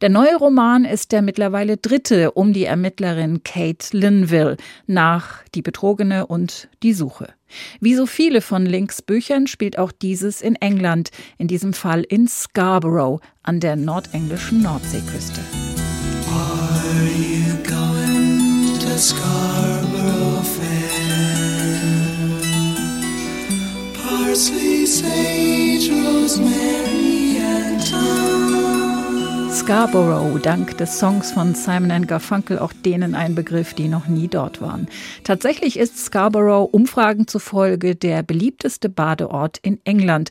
Der 0.00 0.08
neue 0.08 0.36
Roman 0.36 0.86
ist 0.86 1.12
der 1.12 1.20
mittlerweile 1.20 1.76
dritte 1.76 2.30
um 2.32 2.54
die 2.54 2.64
Ermittlerin 2.64 3.42
Kate 3.44 3.94
Linville 3.94 4.56
nach 4.86 5.42
Die 5.54 5.60
Betrogene 5.60 6.26
und 6.26 6.70
Die 6.82 6.94
Suche. 6.94 7.34
Wie 7.78 7.94
so 7.94 8.06
viele 8.06 8.40
von 8.40 8.64
Links 8.64 9.02
Büchern 9.02 9.46
spielt 9.46 9.78
auch 9.78 9.92
dieses 9.92 10.40
in 10.40 10.54
England, 10.56 11.10
in 11.36 11.46
diesem 11.46 11.74
Fall 11.74 12.04
in 12.04 12.26
Scarborough 12.26 13.20
an 13.42 13.60
der 13.60 13.76
nordenglischen 13.76 14.62
Nordseeküste. 14.62 15.40
Are 16.30 17.04
you 17.04 17.54
going 17.64 18.78
to 18.78 18.98
Scarborough 18.98 19.97
Scarborough, 29.50 30.38
dank 30.40 30.78
des 30.78 30.96
Songs 31.00 31.32
von 31.32 31.56
Simon 31.56 32.06
Garfunkel, 32.06 32.60
auch 32.60 32.72
denen 32.72 33.16
ein 33.16 33.34
Begriff, 33.34 33.74
die 33.74 33.88
noch 33.88 34.06
nie 34.06 34.28
dort 34.28 34.60
waren. 34.60 34.86
Tatsächlich 35.24 35.76
ist 35.76 35.98
Scarborough 35.98 36.72
Umfragen 36.72 37.26
zufolge 37.26 37.96
der 37.96 38.22
beliebteste 38.22 38.88
Badeort 38.88 39.58
in 39.58 39.80
England. 39.84 40.30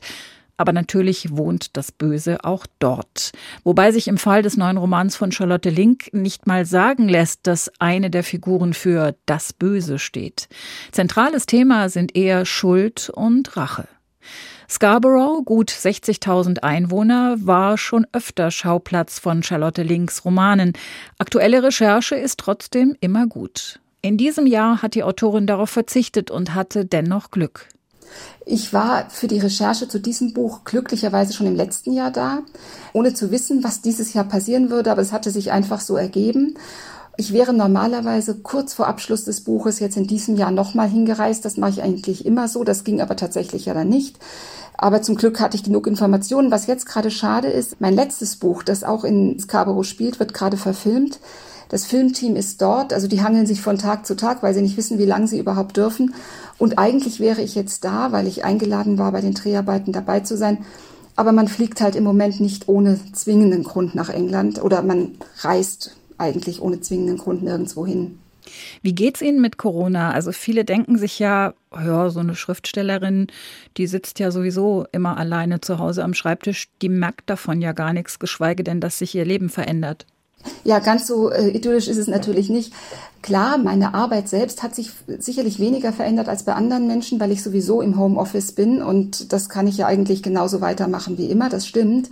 Aber 0.56 0.72
natürlich 0.72 1.36
wohnt 1.36 1.76
das 1.76 1.92
Böse 1.92 2.44
auch 2.44 2.66
dort. 2.78 3.32
Wobei 3.62 3.92
sich 3.92 4.08
im 4.08 4.16
Fall 4.16 4.40
des 4.40 4.56
neuen 4.56 4.78
Romans 4.78 5.16
von 5.16 5.32
Charlotte 5.32 5.68
Link 5.68 6.14
nicht 6.14 6.46
mal 6.46 6.64
sagen 6.64 7.10
lässt, 7.10 7.46
dass 7.46 7.70
eine 7.78 8.08
der 8.08 8.24
Figuren 8.24 8.72
für 8.72 9.14
das 9.26 9.52
Böse 9.52 9.98
steht. 9.98 10.48
Zentrales 10.92 11.44
Thema 11.44 11.90
sind 11.90 12.16
eher 12.16 12.46
Schuld 12.46 13.10
und 13.14 13.54
Rache. 13.58 13.86
Scarborough, 14.68 15.44
gut 15.44 15.70
60.000 15.70 16.58
Einwohner, 16.58 17.36
war 17.40 17.78
schon 17.78 18.06
öfter 18.12 18.50
Schauplatz 18.50 19.18
von 19.18 19.42
Charlotte 19.42 19.82
Links 19.82 20.24
Romanen. 20.24 20.74
Aktuelle 21.18 21.62
Recherche 21.62 22.16
ist 22.16 22.38
trotzdem 22.38 22.94
immer 23.00 23.26
gut. 23.26 23.80
In 24.02 24.16
diesem 24.16 24.46
Jahr 24.46 24.82
hat 24.82 24.94
die 24.94 25.02
Autorin 25.02 25.46
darauf 25.46 25.70
verzichtet 25.70 26.30
und 26.30 26.54
hatte 26.54 26.84
dennoch 26.84 27.30
Glück. 27.30 27.68
Ich 28.46 28.72
war 28.72 29.10
für 29.10 29.26
die 29.26 29.38
Recherche 29.38 29.88
zu 29.88 30.00
diesem 30.00 30.32
Buch 30.32 30.64
glücklicherweise 30.64 31.32
schon 31.32 31.46
im 31.46 31.56
letzten 31.56 31.92
Jahr 31.92 32.10
da, 32.10 32.40
ohne 32.92 33.12
zu 33.12 33.30
wissen, 33.30 33.62
was 33.64 33.82
dieses 33.82 34.14
Jahr 34.14 34.24
passieren 34.24 34.70
würde, 34.70 34.90
aber 34.90 35.02
es 35.02 35.12
hatte 35.12 35.30
sich 35.30 35.52
einfach 35.52 35.80
so 35.80 35.96
ergeben. 35.96 36.54
Ich 37.20 37.32
wäre 37.32 37.52
normalerweise 37.52 38.36
kurz 38.36 38.74
vor 38.74 38.86
Abschluss 38.86 39.24
des 39.24 39.40
Buches 39.40 39.80
jetzt 39.80 39.96
in 39.96 40.06
diesem 40.06 40.36
Jahr 40.36 40.52
nochmal 40.52 40.88
hingereist. 40.88 41.44
Das 41.44 41.56
mache 41.56 41.70
ich 41.70 41.82
eigentlich 41.82 42.24
immer 42.24 42.46
so. 42.46 42.62
Das 42.62 42.84
ging 42.84 43.00
aber 43.00 43.16
tatsächlich 43.16 43.64
ja 43.64 43.74
dann 43.74 43.88
nicht. 43.88 44.20
Aber 44.76 45.02
zum 45.02 45.16
Glück 45.16 45.40
hatte 45.40 45.56
ich 45.56 45.64
genug 45.64 45.88
Informationen. 45.88 46.52
Was 46.52 46.68
jetzt 46.68 46.86
gerade 46.86 47.10
schade 47.10 47.48
ist, 47.48 47.80
mein 47.80 47.96
letztes 47.96 48.36
Buch, 48.36 48.62
das 48.62 48.84
auch 48.84 49.02
in 49.02 49.36
Scarborough 49.40 49.84
spielt, 49.84 50.20
wird 50.20 50.32
gerade 50.32 50.56
verfilmt. 50.56 51.18
Das 51.70 51.86
Filmteam 51.86 52.36
ist 52.36 52.62
dort, 52.62 52.92
also 52.92 53.08
die 53.08 53.20
hangeln 53.20 53.46
sich 53.46 53.62
von 53.62 53.78
Tag 53.78 54.06
zu 54.06 54.14
Tag, 54.14 54.44
weil 54.44 54.54
sie 54.54 54.62
nicht 54.62 54.76
wissen, 54.76 55.00
wie 55.00 55.04
lange 55.04 55.26
sie 55.26 55.40
überhaupt 55.40 55.76
dürfen. 55.76 56.14
Und 56.56 56.78
eigentlich 56.78 57.18
wäre 57.18 57.42
ich 57.42 57.56
jetzt 57.56 57.82
da, 57.82 58.12
weil 58.12 58.28
ich 58.28 58.44
eingeladen 58.44 58.96
war, 58.96 59.10
bei 59.10 59.22
den 59.22 59.34
Dreharbeiten 59.34 59.92
dabei 59.92 60.20
zu 60.20 60.36
sein. 60.36 60.58
Aber 61.16 61.32
man 61.32 61.48
fliegt 61.48 61.80
halt 61.80 61.96
im 61.96 62.04
Moment 62.04 62.38
nicht 62.38 62.68
ohne 62.68 63.00
zwingenden 63.12 63.64
Grund 63.64 63.96
nach 63.96 64.08
England 64.08 64.62
oder 64.62 64.82
man 64.82 65.16
reist 65.40 65.97
eigentlich 66.18 66.60
ohne 66.60 66.80
zwingenden 66.80 67.18
Grund 67.18 67.42
nirgendwo 67.42 67.86
hin. 67.86 68.18
Wie 68.82 68.94
geht's 68.94 69.20
Ihnen 69.20 69.40
mit 69.40 69.58
Corona? 69.58 70.12
Also 70.12 70.32
viele 70.32 70.64
denken 70.64 70.98
sich 70.98 71.18
ja, 71.18 71.54
ja, 71.72 72.10
so 72.10 72.20
eine 72.20 72.34
Schriftstellerin, 72.34 73.26
die 73.76 73.86
sitzt 73.86 74.18
ja 74.18 74.30
sowieso 74.30 74.86
immer 74.92 75.16
alleine 75.16 75.60
zu 75.60 75.78
Hause 75.78 76.04
am 76.04 76.14
Schreibtisch, 76.14 76.68
die 76.82 76.88
merkt 76.88 77.28
davon 77.28 77.60
ja 77.60 77.72
gar 77.72 77.92
nichts, 77.92 78.18
geschweige 78.18 78.64
denn, 78.64 78.80
dass 78.80 78.98
sich 78.98 79.14
ihr 79.14 79.24
Leben 79.24 79.48
verändert. 79.48 80.06
Ja, 80.64 80.78
ganz 80.78 81.06
so 81.06 81.30
äh, 81.30 81.48
idyllisch 81.48 81.88
ist 81.88 81.98
es 81.98 82.06
natürlich 82.06 82.48
nicht. 82.48 82.72
Klar, 83.22 83.58
meine 83.58 83.94
Arbeit 83.94 84.28
selbst 84.28 84.62
hat 84.62 84.74
sich 84.74 84.92
sicherlich 85.18 85.58
weniger 85.58 85.92
verändert 85.92 86.28
als 86.28 86.44
bei 86.44 86.52
anderen 86.52 86.86
Menschen, 86.86 87.18
weil 87.18 87.32
ich 87.32 87.42
sowieso 87.42 87.82
im 87.82 87.98
Homeoffice 87.98 88.52
bin 88.52 88.80
und 88.80 89.32
das 89.32 89.48
kann 89.48 89.66
ich 89.66 89.78
ja 89.78 89.86
eigentlich 89.86 90.22
genauso 90.22 90.60
weitermachen 90.60 91.18
wie 91.18 91.26
immer, 91.26 91.48
das 91.48 91.66
stimmt. 91.66 92.08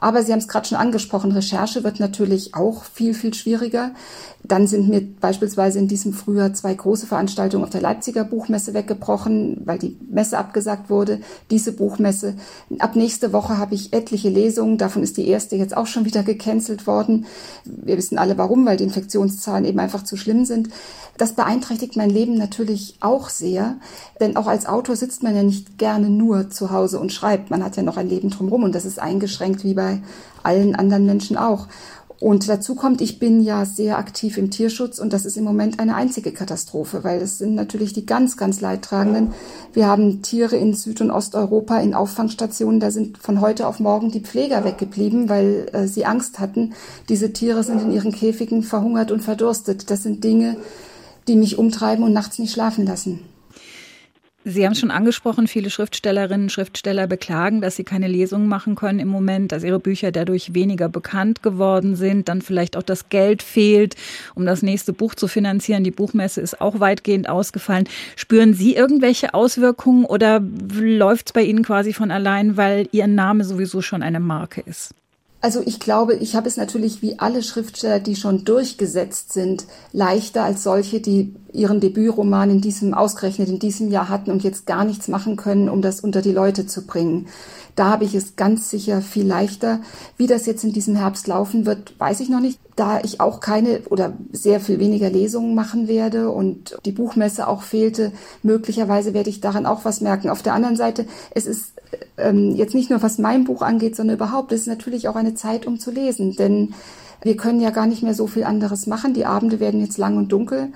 Aber 0.00 0.22
Sie 0.22 0.32
haben 0.32 0.38
es 0.38 0.48
gerade 0.48 0.66
schon 0.66 0.78
angesprochen, 0.78 1.32
Recherche 1.32 1.84
wird 1.84 2.00
natürlich 2.00 2.54
auch 2.54 2.84
viel, 2.84 3.14
viel 3.14 3.34
schwieriger. 3.34 3.92
Dann 4.42 4.66
sind 4.66 4.88
mir 4.88 5.02
beispielsweise 5.02 5.78
in 5.78 5.86
diesem 5.88 6.14
Frühjahr 6.14 6.54
zwei 6.54 6.72
große 6.72 7.06
Veranstaltungen 7.06 7.62
auf 7.62 7.70
der 7.70 7.82
Leipziger 7.82 8.24
Buchmesse 8.24 8.72
weggebrochen, 8.72 9.60
weil 9.66 9.78
die 9.78 9.98
Messe 10.10 10.38
abgesagt 10.38 10.88
wurde. 10.88 11.20
Diese 11.50 11.72
Buchmesse. 11.72 12.34
Ab 12.78 12.96
nächste 12.96 13.34
Woche 13.34 13.58
habe 13.58 13.74
ich 13.74 13.92
etliche 13.92 14.30
Lesungen. 14.30 14.78
Davon 14.78 15.02
ist 15.02 15.18
die 15.18 15.28
erste 15.28 15.56
jetzt 15.56 15.76
auch 15.76 15.86
schon 15.86 16.06
wieder 16.06 16.22
gecancelt 16.22 16.86
worden. 16.86 17.26
Wir 17.64 17.98
wissen 17.98 18.16
alle 18.16 18.38
warum, 18.38 18.64
weil 18.64 18.78
die 18.78 18.84
Infektionszahlen 18.84 19.66
eben 19.66 19.78
einfach 19.78 20.04
zu 20.04 20.16
schlimm 20.16 20.46
sind. 20.46 20.70
Das 21.18 21.34
beeinträchtigt 21.34 21.96
mein 21.96 22.08
Leben 22.08 22.38
natürlich 22.38 22.96
auch 23.00 23.28
sehr, 23.28 23.76
denn 24.20 24.38
auch 24.38 24.46
als 24.46 24.64
Autor 24.64 24.96
sitzt 24.96 25.22
man 25.22 25.36
ja 25.36 25.42
nicht 25.42 25.76
gerne 25.76 26.08
nur 26.08 26.48
zu 26.48 26.70
Hause 26.70 26.98
und 26.98 27.12
schreibt. 27.12 27.50
Man 27.50 27.62
hat 27.62 27.76
ja 27.76 27.82
noch 27.82 27.98
ein 27.98 28.08
Leben 28.08 28.30
drumherum 28.30 28.62
und 28.62 28.74
das 28.74 28.86
ist 28.86 28.98
eingeschränkt 28.98 29.62
wie 29.62 29.74
bei 29.74 29.89
allen 30.42 30.74
anderen 30.74 31.06
Menschen 31.06 31.36
auch. 31.36 31.66
Und 32.20 32.50
dazu 32.50 32.74
kommt, 32.74 33.00
ich 33.00 33.18
bin 33.18 33.40
ja 33.40 33.64
sehr 33.64 33.96
aktiv 33.96 34.36
im 34.36 34.50
Tierschutz 34.50 34.98
und 34.98 35.14
das 35.14 35.24
ist 35.24 35.38
im 35.38 35.44
Moment 35.44 35.80
eine 35.80 35.94
einzige 35.94 36.32
Katastrophe, 36.32 37.02
weil 37.02 37.22
es 37.22 37.38
sind 37.38 37.54
natürlich 37.54 37.94
die 37.94 38.04
ganz, 38.04 38.36
ganz 38.36 38.60
Leidtragenden. 38.60 39.32
Wir 39.72 39.86
haben 39.86 40.20
Tiere 40.20 40.56
in 40.56 40.74
Süd- 40.74 41.00
und 41.00 41.10
Osteuropa 41.10 41.78
in 41.78 41.94
Auffangstationen, 41.94 42.78
da 42.78 42.90
sind 42.90 43.16
von 43.16 43.40
heute 43.40 43.66
auf 43.66 43.80
morgen 43.80 44.10
die 44.10 44.20
Pfleger 44.20 44.64
weggeblieben, 44.64 45.30
weil 45.30 45.70
äh, 45.72 45.86
sie 45.86 46.04
Angst 46.04 46.38
hatten. 46.40 46.74
Diese 47.08 47.32
Tiere 47.32 47.64
sind 47.64 47.80
in 47.80 47.90
ihren 47.90 48.12
Käfigen 48.12 48.62
verhungert 48.62 49.12
und 49.12 49.22
verdurstet. 49.22 49.90
Das 49.90 50.02
sind 50.02 50.22
Dinge, 50.22 50.58
die 51.26 51.36
mich 51.36 51.56
umtreiben 51.56 52.04
und 52.04 52.12
nachts 52.12 52.38
nicht 52.38 52.52
schlafen 52.52 52.84
lassen. 52.84 53.20
Sie 54.42 54.64
haben 54.64 54.74
schon 54.74 54.90
angesprochen, 54.90 55.48
viele 55.48 55.68
Schriftstellerinnen 55.68 56.44
und 56.44 56.50
Schriftsteller 56.50 57.06
beklagen, 57.06 57.60
dass 57.60 57.76
sie 57.76 57.84
keine 57.84 58.08
Lesungen 58.08 58.48
machen 58.48 58.74
können 58.74 58.98
im 58.98 59.08
Moment, 59.08 59.52
dass 59.52 59.62
ihre 59.64 59.80
Bücher 59.80 60.12
dadurch 60.12 60.54
weniger 60.54 60.88
bekannt 60.88 61.42
geworden 61.42 61.94
sind, 61.94 62.26
dann 62.30 62.40
vielleicht 62.40 62.78
auch 62.78 62.82
das 62.82 63.10
Geld 63.10 63.42
fehlt, 63.42 63.96
um 64.34 64.46
das 64.46 64.62
nächste 64.62 64.94
Buch 64.94 65.14
zu 65.14 65.28
finanzieren. 65.28 65.84
Die 65.84 65.90
Buchmesse 65.90 66.40
ist 66.40 66.58
auch 66.62 66.80
weitgehend 66.80 67.28
ausgefallen. 67.28 67.86
Spüren 68.16 68.54
Sie 68.54 68.74
irgendwelche 68.74 69.34
Auswirkungen 69.34 70.06
oder 70.06 70.40
läuft 70.40 71.26
es 71.28 71.32
bei 71.34 71.42
Ihnen 71.42 71.62
quasi 71.62 71.92
von 71.92 72.10
allein, 72.10 72.56
weil 72.56 72.88
Ihr 72.92 73.08
Name 73.08 73.44
sowieso 73.44 73.82
schon 73.82 74.02
eine 74.02 74.20
Marke 74.20 74.62
ist? 74.62 74.94
Also 75.42 75.62
ich 75.64 75.80
glaube, 75.80 76.14
ich 76.14 76.36
habe 76.36 76.48
es 76.48 76.58
natürlich 76.58 77.00
wie 77.00 77.18
alle 77.18 77.42
Schriftsteller, 77.42 77.98
die 77.98 78.14
schon 78.14 78.44
durchgesetzt 78.44 79.32
sind, 79.32 79.64
leichter 79.92 80.44
als 80.44 80.62
solche, 80.62 81.00
die 81.00 81.34
ihren 81.52 81.80
Debütroman 81.80 82.50
in 82.50 82.60
diesem, 82.60 82.92
ausgerechnet 82.92 83.48
in 83.48 83.58
diesem 83.58 83.90
Jahr 83.90 84.10
hatten 84.10 84.30
und 84.30 84.44
jetzt 84.44 84.66
gar 84.66 84.84
nichts 84.84 85.08
machen 85.08 85.36
können, 85.36 85.70
um 85.70 85.80
das 85.80 86.00
unter 86.00 86.20
die 86.20 86.32
Leute 86.32 86.66
zu 86.66 86.86
bringen. 86.86 87.26
Da 87.76 87.90
habe 87.90 88.04
ich 88.04 88.14
es 88.14 88.36
ganz 88.36 88.70
sicher 88.70 89.00
viel 89.00 89.26
leichter. 89.26 89.80
Wie 90.16 90.26
das 90.26 90.46
jetzt 90.46 90.64
in 90.64 90.72
diesem 90.72 90.96
Herbst 90.96 91.26
laufen 91.26 91.66
wird, 91.66 91.98
weiß 91.98 92.20
ich 92.20 92.28
noch 92.28 92.40
nicht. 92.40 92.58
Da 92.76 93.00
ich 93.02 93.20
auch 93.20 93.40
keine 93.40 93.80
oder 93.90 94.14
sehr 94.32 94.60
viel 94.60 94.78
weniger 94.78 95.10
Lesungen 95.10 95.54
machen 95.54 95.88
werde 95.88 96.30
und 96.30 96.76
die 96.84 96.92
Buchmesse 96.92 97.46
auch 97.46 97.62
fehlte, 97.62 98.12
möglicherweise 98.42 99.14
werde 99.14 99.30
ich 99.30 99.40
daran 99.40 99.66
auch 99.66 99.84
was 99.84 100.00
merken. 100.00 100.30
Auf 100.30 100.42
der 100.42 100.54
anderen 100.54 100.76
Seite, 100.76 101.06
es 101.34 101.46
ist 101.46 101.74
ähm, 102.16 102.54
jetzt 102.54 102.74
nicht 102.74 102.90
nur 102.90 103.02
was 103.02 103.18
mein 103.18 103.44
Buch 103.44 103.62
angeht, 103.62 103.96
sondern 103.96 104.16
überhaupt, 104.16 104.52
es 104.52 104.62
ist 104.62 104.66
natürlich 104.66 105.08
auch 105.08 105.16
eine 105.16 105.34
Zeit, 105.34 105.66
um 105.66 105.78
zu 105.78 105.90
lesen. 105.90 106.36
Denn 106.36 106.74
wir 107.22 107.36
können 107.36 107.60
ja 107.60 107.70
gar 107.70 107.86
nicht 107.86 108.02
mehr 108.02 108.14
so 108.14 108.26
viel 108.26 108.44
anderes 108.44 108.86
machen. 108.86 109.14
Die 109.14 109.26
Abende 109.26 109.60
werden 109.60 109.80
jetzt 109.80 109.98
lang 109.98 110.16
und 110.16 110.32
dunkel. 110.32 110.72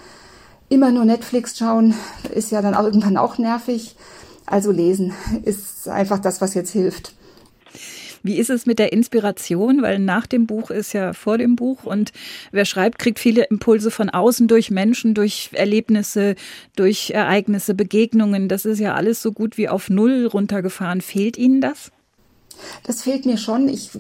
Immer 0.69 0.91
nur 0.91 1.05
Netflix 1.05 1.57
schauen 1.59 1.95
ist 2.35 2.51
ja 2.51 2.63
dann 2.63 2.75
irgendwann 2.75 3.17
auch 3.17 3.39
nervig. 3.39 3.97
Also 4.47 4.71
lesen 4.71 5.13
ist 5.45 5.89
einfach 5.89 6.19
das, 6.19 6.41
was 6.41 6.55
jetzt 6.55 6.71
hilft. 6.71 7.15
Wie 8.23 8.39
ist 8.39 8.49
es 8.49 8.65
mit 8.65 8.79
der 8.79 8.91
Inspiration? 8.95 9.83
Weil 9.83 9.99
nach 9.99 10.27
dem 10.27 10.47
Buch 10.47 10.71
ist 10.71 10.95
ja 10.95 11.13
vor 11.13 11.37
dem 11.37 11.57
Buch 11.57 11.85
und 11.85 12.11
wer 12.53 12.65
schreibt, 12.65 12.99
kriegt 12.99 13.19
viele 13.19 13.45
Impulse 13.45 13.91
von 13.91 14.09
außen 14.09 14.49
durch 14.49 14.71
Menschen, 14.71 15.13
durch 15.13 15.51
Erlebnisse, 15.53 16.35
durch 16.75 17.11
Ereignisse, 17.11 17.75
Begegnungen. 17.75 18.49
Das 18.49 18.65
ist 18.65 18.79
ja 18.79 18.95
alles 18.95 19.21
so 19.21 19.31
gut 19.31 19.59
wie 19.59 19.69
auf 19.69 19.91
Null 19.91 20.27
runtergefahren. 20.27 21.03
Fehlt 21.03 21.37
Ihnen 21.37 21.61
das? 21.61 21.93
Das 22.85 23.03
fehlt 23.03 23.27
mir 23.27 23.37
schon. 23.37 23.69
Ich 23.69 23.91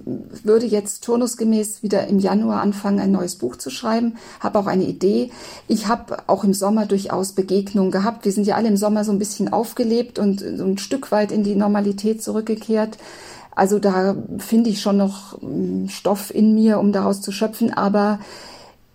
würde 0.42 0.66
jetzt 0.66 1.04
turnusgemäß 1.04 1.82
wieder 1.82 2.06
im 2.06 2.18
Januar 2.18 2.60
anfangen, 2.60 3.00
ein 3.00 3.12
neues 3.12 3.36
Buch 3.36 3.56
zu 3.56 3.70
schreiben, 3.70 4.16
habe 4.40 4.58
auch 4.58 4.66
eine 4.66 4.84
Idee. 4.84 5.30
Ich 5.68 5.88
habe 5.88 6.18
auch 6.26 6.44
im 6.44 6.54
Sommer 6.54 6.86
durchaus 6.86 7.32
Begegnungen 7.32 7.90
gehabt. 7.90 8.24
Wir 8.24 8.32
sind 8.32 8.46
ja 8.46 8.56
alle 8.56 8.68
im 8.68 8.76
Sommer 8.76 9.04
so 9.04 9.12
ein 9.12 9.18
bisschen 9.18 9.52
aufgelebt 9.52 10.18
und 10.18 10.40
so 10.40 10.64
ein 10.64 10.78
Stück 10.78 11.12
weit 11.12 11.32
in 11.32 11.44
die 11.44 11.54
Normalität 11.54 12.22
zurückgekehrt. 12.22 12.98
Also 13.54 13.78
da 13.78 14.16
finde 14.38 14.70
ich 14.70 14.80
schon 14.80 14.96
noch 14.96 15.40
hm, 15.40 15.88
Stoff 15.88 16.34
in 16.34 16.54
mir, 16.54 16.78
um 16.78 16.92
daraus 16.92 17.20
zu 17.20 17.32
schöpfen. 17.32 17.72
Aber 17.72 18.18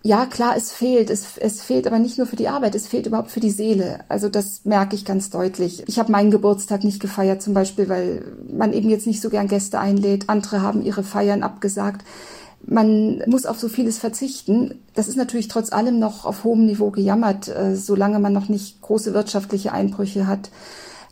ja, 0.02 0.24
klar, 0.24 0.56
es 0.56 0.72
fehlt. 0.72 1.10
Es, 1.10 1.36
es 1.36 1.62
fehlt 1.62 1.86
aber 1.86 1.98
nicht 1.98 2.16
nur 2.16 2.26
für 2.26 2.36
die 2.36 2.48
Arbeit, 2.48 2.74
es 2.74 2.86
fehlt 2.86 3.06
überhaupt 3.06 3.30
für 3.30 3.40
die 3.40 3.50
Seele. 3.50 4.00
Also 4.08 4.28
das 4.28 4.64
merke 4.64 4.96
ich 4.96 5.04
ganz 5.04 5.28
deutlich. 5.28 5.84
Ich 5.88 5.98
habe 5.98 6.10
meinen 6.10 6.30
Geburtstag 6.30 6.84
nicht 6.84 7.00
gefeiert, 7.00 7.42
zum 7.42 7.52
Beispiel, 7.52 7.88
weil 7.88 8.24
man 8.50 8.72
eben 8.72 8.88
jetzt 8.88 9.06
nicht 9.06 9.20
so 9.20 9.28
gern 9.28 9.48
Gäste 9.48 9.78
einlädt. 9.78 10.28
Andere 10.28 10.62
haben 10.62 10.82
ihre 10.82 11.02
Feiern 11.02 11.42
abgesagt. 11.42 12.06
Man 12.64 13.22
muss 13.26 13.46
auf 13.46 13.58
so 13.58 13.68
vieles 13.68 13.98
verzichten. 13.98 14.80
Das 14.94 15.08
ist 15.08 15.16
natürlich 15.16 15.48
trotz 15.48 15.72
allem 15.72 15.98
noch 15.98 16.24
auf 16.24 16.44
hohem 16.44 16.66
Niveau 16.66 16.90
gejammert, 16.90 17.48
äh, 17.48 17.76
solange 17.76 18.18
man 18.20 18.32
noch 18.32 18.48
nicht 18.48 18.80
große 18.80 19.12
wirtschaftliche 19.12 19.72
Einbrüche 19.72 20.26
hat. 20.26 20.50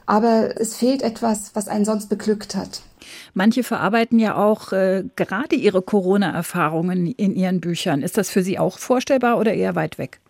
Aber 0.08 0.58
es 0.58 0.74
fehlt 0.74 1.02
etwas, 1.02 1.50
was 1.52 1.68
einen 1.68 1.84
sonst 1.84 2.08
beglückt 2.08 2.56
hat. 2.56 2.80
Manche 3.34 3.62
verarbeiten 3.62 4.18
ja 4.18 4.36
auch 4.36 4.72
äh, 4.72 5.04
gerade 5.16 5.54
ihre 5.54 5.82
Corona-Erfahrungen 5.82 7.08
in 7.08 7.36
ihren 7.36 7.60
Büchern. 7.60 8.00
Ist 8.00 8.16
das 8.16 8.30
für 8.30 8.42
Sie 8.42 8.58
auch 8.58 8.78
vorstellbar 8.78 9.38
oder 9.38 9.52
eher 9.52 9.74
weit 9.74 9.98
weg? 9.98 10.20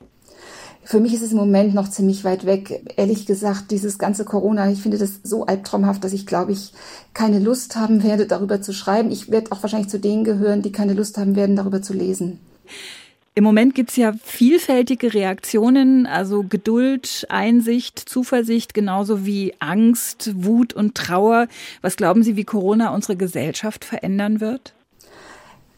Für 0.83 0.99
mich 0.99 1.15
ist 1.15 1.23
es 1.23 1.31
im 1.31 1.39
Moment 1.39 1.75
noch 1.75 1.89
ziemlich 1.89 2.25
weit 2.25 2.45
weg. 2.45 2.93
Ehrlich 2.97 3.25
gesagt, 3.25 3.71
dieses 3.71 3.99
ganze 3.99 4.25
Corona, 4.25 4.69
ich 4.69 4.83
finde 4.83 4.99
das 4.99 5.21
so 5.23 5.47
albtraumhaft, 5.47 6.03
dass 6.03 6.13
ich 6.13 6.27
glaube 6.27 6.51
ich 6.51 6.73
keine 7.15 7.39
Lust 7.39 7.77
haben 7.77 8.03
werde, 8.03 8.27
darüber 8.27 8.61
zu 8.61 8.73
schreiben. 8.73 9.13
Ich 9.13 9.31
werde 9.31 9.53
auch 9.53 9.63
wahrscheinlich 9.63 9.91
zu 9.91 10.01
denen 10.01 10.25
gehören, 10.25 10.63
die 10.63 10.73
keine 10.73 10.95
Lust 10.95 11.19
haben 11.19 11.37
werden, 11.37 11.55
darüber 11.55 11.83
zu 11.83 11.93
lesen. 11.93 12.41
Im 13.39 13.45
Moment 13.45 13.77
gibt 13.77 13.91
es 13.91 13.97
ja 13.97 14.15
vielfältige 14.25 15.15
Reaktionen, 15.15 16.07
also 16.09 16.43
Geduld, 16.43 17.25
Einsicht, 17.29 17.97
Zuversicht, 18.01 18.75
genauso 18.75 19.25
wie 19.27 19.55
Angst, 19.61 20.33
Wut 20.45 20.75
und 20.75 20.97
Trauer. 20.97 21.47
Was 21.81 21.97
glauben 21.97 22.25
Sie, 22.25 22.35
wie 22.35 22.43
Corona 22.43 22.93
unsere 22.93 23.15
Gesellschaft 23.15 23.85
verändern 23.85 24.41
wird? 24.41 24.75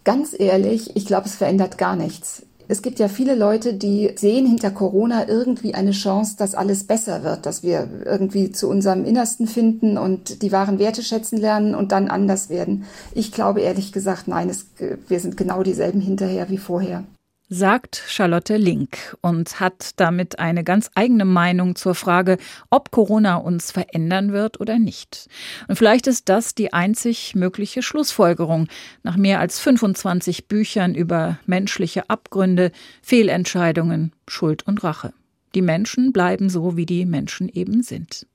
Ganz 0.05 0.35
ehrlich, 0.39 0.97
ich 0.97 1.05
glaube, 1.05 1.27
es 1.27 1.35
verändert 1.35 1.77
gar 1.77 1.97
nichts. 1.97 2.47
Es 2.67 2.81
gibt 2.81 2.99
ja 2.99 3.09
viele 3.09 3.35
Leute, 3.35 3.75
die 3.75 4.11
sehen 4.17 4.47
hinter 4.47 4.71
Corona 4.71 5.29
irgendwie 5.29 5.75
eine 5.75 5.91
Chance, 5.91 6.37
dass 6.39 6.55
alles 6.55 6.85
besser 6.85 7.25
wird, 7.25 7.45
dass 7.45 7.63
wir 7.63 7.87
irgendwie 8.07 8.53
zu 8.53 8.71
unserem 8.71 9.05
Innersten 9.05 9.47
finden 9.47 9.99
und 9.99 10.41
die 10.41 10.51
wahren 10.51 10.79
Werte 10.79 11.03
schätzen 11.03 11.37
lernen 11.37 11.75
und 11.75 11.93
dann 11.93 12.09
anders 12.09 12.49
werden. 12.49 12.87
Ich 13.13 13.33
glaube 13.33 13.61
ehrlich 13.61 13.93
gesagt, 13.93 14.29
nein, 14.29 14.49
es, 14.49 14.65
wir 15.09 15.21
sind 15.21 15.37
genau 15.37 15.63
dieselben 15.63 16.01
hinterher 16.01 16.49
wie 16.49 16.57
vorher 16.57 17.05
sagt 17.53 18.01
Charlotte 18.07 18.57
Link 18.57 19.17
und 19.21 19.59
hat 19.59 19.91
damit 19.97 20.39
eine 20.39 20.63
ganz 20.63 20.89
eigene 20.95 21.25
Meinung 21.25 21.75
zur 21.75 21.97
Frage, 21.97 22.39
ob 22.71 22.93
Corona 22.93 23.37
uns 23.37 23.73
verändern 23.73 24.33
wird 24.33 24.61
oder 24.61 24.79
nicht. 24.79 25.29
Und 25.67 25.75
vielleicht 25.77 26.07
ist 26.07 26.29
das 26.29 26.55
die 26.55 26.73
einzig 26.73 27.35
mögliche 27.35 27.83
Schlussfolgerung 27.83 28.69
nach 29.03 29.17
mehr 29.17 29.41
als 29.41 29.59
25 29.59 30.47
Büchern 30.47 30.95
über 30.95 31.41
menschliche 31.45 32.09
Abgründe, 32.09 32.71
Fehlentscheidungen, 33.03 34.13
Schuld 34.29 34.65
und 34.69 34.85
Rache. 34.85 35.13
Die 35.57 35.63
Menschen 35.63 36.13
bleiben 36.13 36.49
so, 36.49 36.77
wie 36.77 36.87
die 36.87 37.05
Menschen 37.05 37.49
eben 37.49 37.83
sind. 37.83 38.29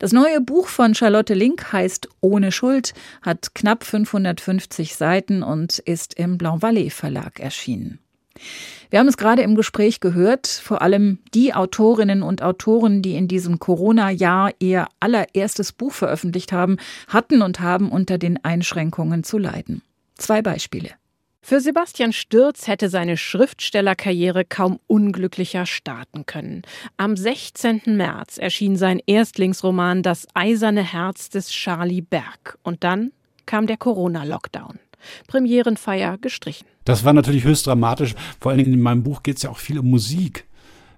Das 0.00 0.12
neue 0.12 0.40
Buch 0.40 0.66
von 0.66 0.96
Charlotte 0.96 1.34
Link 1.34 1.72
heißt 1.72 2.08
Ohne 2.20 2.50
Schuld, 2.50 2.94
hat 3.22 3.54
knapp 3.54 3.84
550 3.84 4.96
Seiten 4.96 5.44
und 5.44 5.78
ist 5.78 6.14
im 6.14 6.36
Blanc 6.36 6.60
Vallée 6.60 6.90
Verlag 6.90 7.38
erschienen. 7.38 8.00
Wir 8.90 8.98
haben 8.98 9.08
es 9.08 9.16
gerade 9.16 9.42
im 9.42 9.54
Gespräch 9.54 10.00
gehört, 10.00 10.46
vor 10.46 10.82
allem 10.82 11.18
die 11.34 11.54
Autorinnen 11.54 12.22
und 12.22 12.42
Autoren, 12.42 13.02
die 13.02 13.14
in 13.14 13.28
diesem 13.28 13.58
Corona-Jahr 13.58 14.52
ihr 14.58 14.86
allererstes 15.00 15.72
Buch 15.72 15.92
veröffentlicht 15.92 16.52
haben, 16.52 16.78
hatten 17.06 17.42
und 17.42 17.60
haben 17.60 17.90
unter 17.90 18.18
den 18.18 18.42
Einschränkungen 18.44 19.24
zu 19.24 19.38
leiden. 19.38 19.82
Zwei 20.16 20.42
Beispiele. 20.42 20.90
Für 21.40 21.60
Sebastian 21.60 22.12
Stürz 22.12 22.66
hätte 22.66 22.90
seine 22.90 23.16
Schriftstellerkarriere 23.16 24.44
kaum 24.44 24.80
unglücklicher 24.86 25.64
starten 25.64 26.26
können. 26.26 26.60
Am 26.98 27.16
16. 27.16 27.82
März 27.86 28.36
erschien 28.36 28.76
sein 28.76 29.00
Erstlingsroman 29.06 30.02
Das 30.02 30.26
eiserne 30.34 30.82
Herz 30.82 31.30
des 31.30 31.48
Charlie 31.48 32.02
Berg. 32.02 32.58
Und 32.62 32.84
dann 32.84 33.12
kam 33.46 33.66
der 33.66 33.78
Corona-Lockdown. 33.78 34.78
Premierenfeier 35.26 36.18
gestrichen. 36.18 36.66
Das 36.84 37.04
war 37.04 37.12
natürlich 37.12 37.44
höchst 37.44 37.66
dramatisch. 37.66 38.14
Vor 38.40 38.50
allen 38.50 38.58
Dingen 38.58 38.74
in 38.74 38.80
meinem 38.80 39.02
Buch 39.02 39.22
geht 39.22 39.36
es 39.36 39.42
ja 39.42 39.50
auch 39.50 39.58
viel 39.58 39.78
um 39.78 39.88
Musik. 39.90 40.46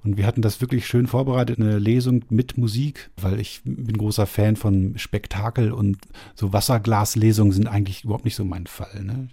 Und 0.03 0.17
wir 0.17 0.27
hatten 0.27 0.41
das 0.41 0.61
wirklich 0.61 0.87
schön 0.87 1.07
vorbereitet, 1.07 1.59
eine 1.59 1.79
Lesung 1.79 2.25
mit 2.31 2.57
Musik, 2.57 3.11
weil 3.21 3.39
ich 3.39 3.61
bin 3.65 3.99
großer 3.99 4.27
Fan 4.27 4.57
von 4.57 4.97
Spektakel 4.97 5.73
und 5.73 5.99
so 6.35 6.53
Wasserglaslesungen 6.53 7.53
sind 7.53 7.67
eigentlich 7.67 8.05
überhaupt 8.05 8.25
nicht 8.25 8.37
so 8.37 8.45
mein 8.45 8.67
Fall. 8.67 9.05
Ne? 9.05 9.29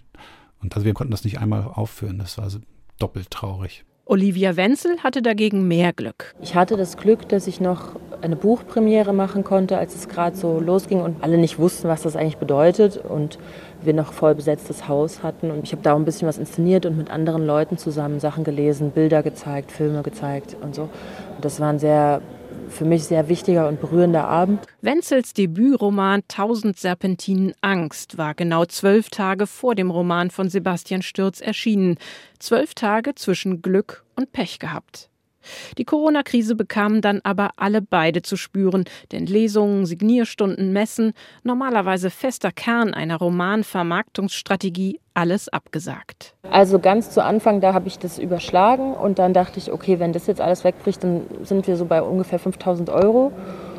Und 0.60 0.74
also 0.74 0.84
wir 0.84 0.92
konnten 0.92 1.10
das 1.10 1.24
nicht 1.24 1.38
einmal 1.38 1.62
aufführen. 1.62 2.18
Das 2.18 2.36
war 2.36 2.50
so 2.50 2.58
doppelt 2.98 3.30
traurig. 3.30 3.84
Olivia 4.04 4.56
Wenzel 4.56 4.98
hatte 5.02 5.20
dagegen 5.20 5.68
mehr 5.68 5.92
Glück. 5.92 6.34
Ich 6.40 6.54
hatte 6.54 6.78
das 6.78 6.96
Glück, 6.96 7.28
dass 7.28 7.46
ich 7.46 7.60
noch 7.60 7.94
eine 8.22 8.36
Buchpremiere 8.36 9.12
machen 9.12 9.44
konnte, 9.44 9.76
als 9.76 9.94
es 9.94 10.08
gerade 10.08 10.34
so 10.34 10.60
losging 10.60 11.02
und 11.02 11.22
alle 11.22 11.36
nicht 11.36 11.58
wussten, 11.58 11.88
was 11.88 12.02
das 12.02 12.16
eigentlich 12.16 12.38
bedeutet 12.38 12.96
und 12.96 13.38
wir 13.82 13.94
noch 13.94 14.12
voll 14.12 14.34
besetztes 14.34 14.88
Haus 14.88 15.22
hatten. 15.22 15.50
Und 15.50 15.64
ich 15.64 15.72
habe 15.72 15.82
da 15.82 15.94
auch 15.94 15.98
ein 15.98 16.04
bisschen 16.04 16.28
was 16.28 16.38
inszeniert 16.38 16.86
und 16.86 16.96
mit 16.96 17.10
anderen 17.10 17.46
Leuten 17.46 17.78
zusammen 17.78 18.20
Sachen 18.20 18.44
gelesen, 18.44 18.90
Bilder 18.90 19.22
gezeigt, 19.22 19.72
Filme 19.72 20.02
gezeigt 20.02 20.56
und 20.60 20.74
so. 20.74 20.82
Und 20.82 21.44
das 21.44 21.60
war 21.60 21.70
ein 21.70 21.78
sehr 21.78 22.20
für 22.68 22.84
mich 22.84 23.04
sehr 23.04 23.28
wichtiger 23.28 23.68
und 23.68 23.80
berührender 23.80 24.28
Abend. 24.28 24.60
Wenzels 24.82 25.32
Debütroman 25.32 26.22
Tausend 26.28 26.78
Serpentinen 26.78 27.54
Angst 27.60 28.18
war 28.18 28.34
genau 28.34 28.64
zwölf 28.66 29.08
Tage 29.10 29.46
vor 29.46 29.74
dem 29.74 29.90
Roman 29.90 30.30
von 30.30 30.48
Sebastian 30.48 31.02
Stürz 31.02 31.40
erschienen. 31.40 31.96
Zwölf 32.38 32.74
Tage 32.74 33.14
zwischen 33.14 33.62
Glück 33.62 34.04
und 34.16 34.32
Pech 34.32 34.58
gehabt. 34.58 35.08
Die 35.78 35.84
Corona-Krise 35.84 36.54
bekamen 36.54 37.00
dann 37.00 37.20
aber 37.24 37.50
alle 37.56 37.82
beide 37.82 38.22
zu 38.22 38.36
spüren, 38.36 38.84
denn 39.12 39.26
Lesungen, 39.26 39.86
Signierstunden, 39.86 40.72
Messen, 40.72 41.12
normalerweise 41.42 42.10
fester 42.10 42.52
Kern 42.52 42.94
einer 42.94 43.16
Romanvermarktungsstrategie, 43.16 45.00
alles 45.14 45.48
abgesagt. 45.48 46.34
Also 46.50 46.78
ganz 46.78 47.10
zu 47.10 47.24
Anfang, 47.24 47.60
da 47.60 47.74
habe 47.74 47.88
ich 47.88 47.98
das 47.98 48.18
überschlagen 48.18 48.94
und 48.94 49.18
dann 49.18 49.34
dachte 49.34 49.58
ich, 49.58 49.72
okay, 49.72 49.98
wenn 49.98 50.12
das 50.12 50.28
jetzt 50.28 50.40
alles 50.40 50.62
wegbricht, 50.62 51.02
dann 51.02 51.22
sind 51.42 51.66
wir 51.66 51.76
so 51.76 51.86
bei 51.86 52.00
ungefähr 52.02 52.38
5000 52.38 52.88
Euro. 52.90 53.32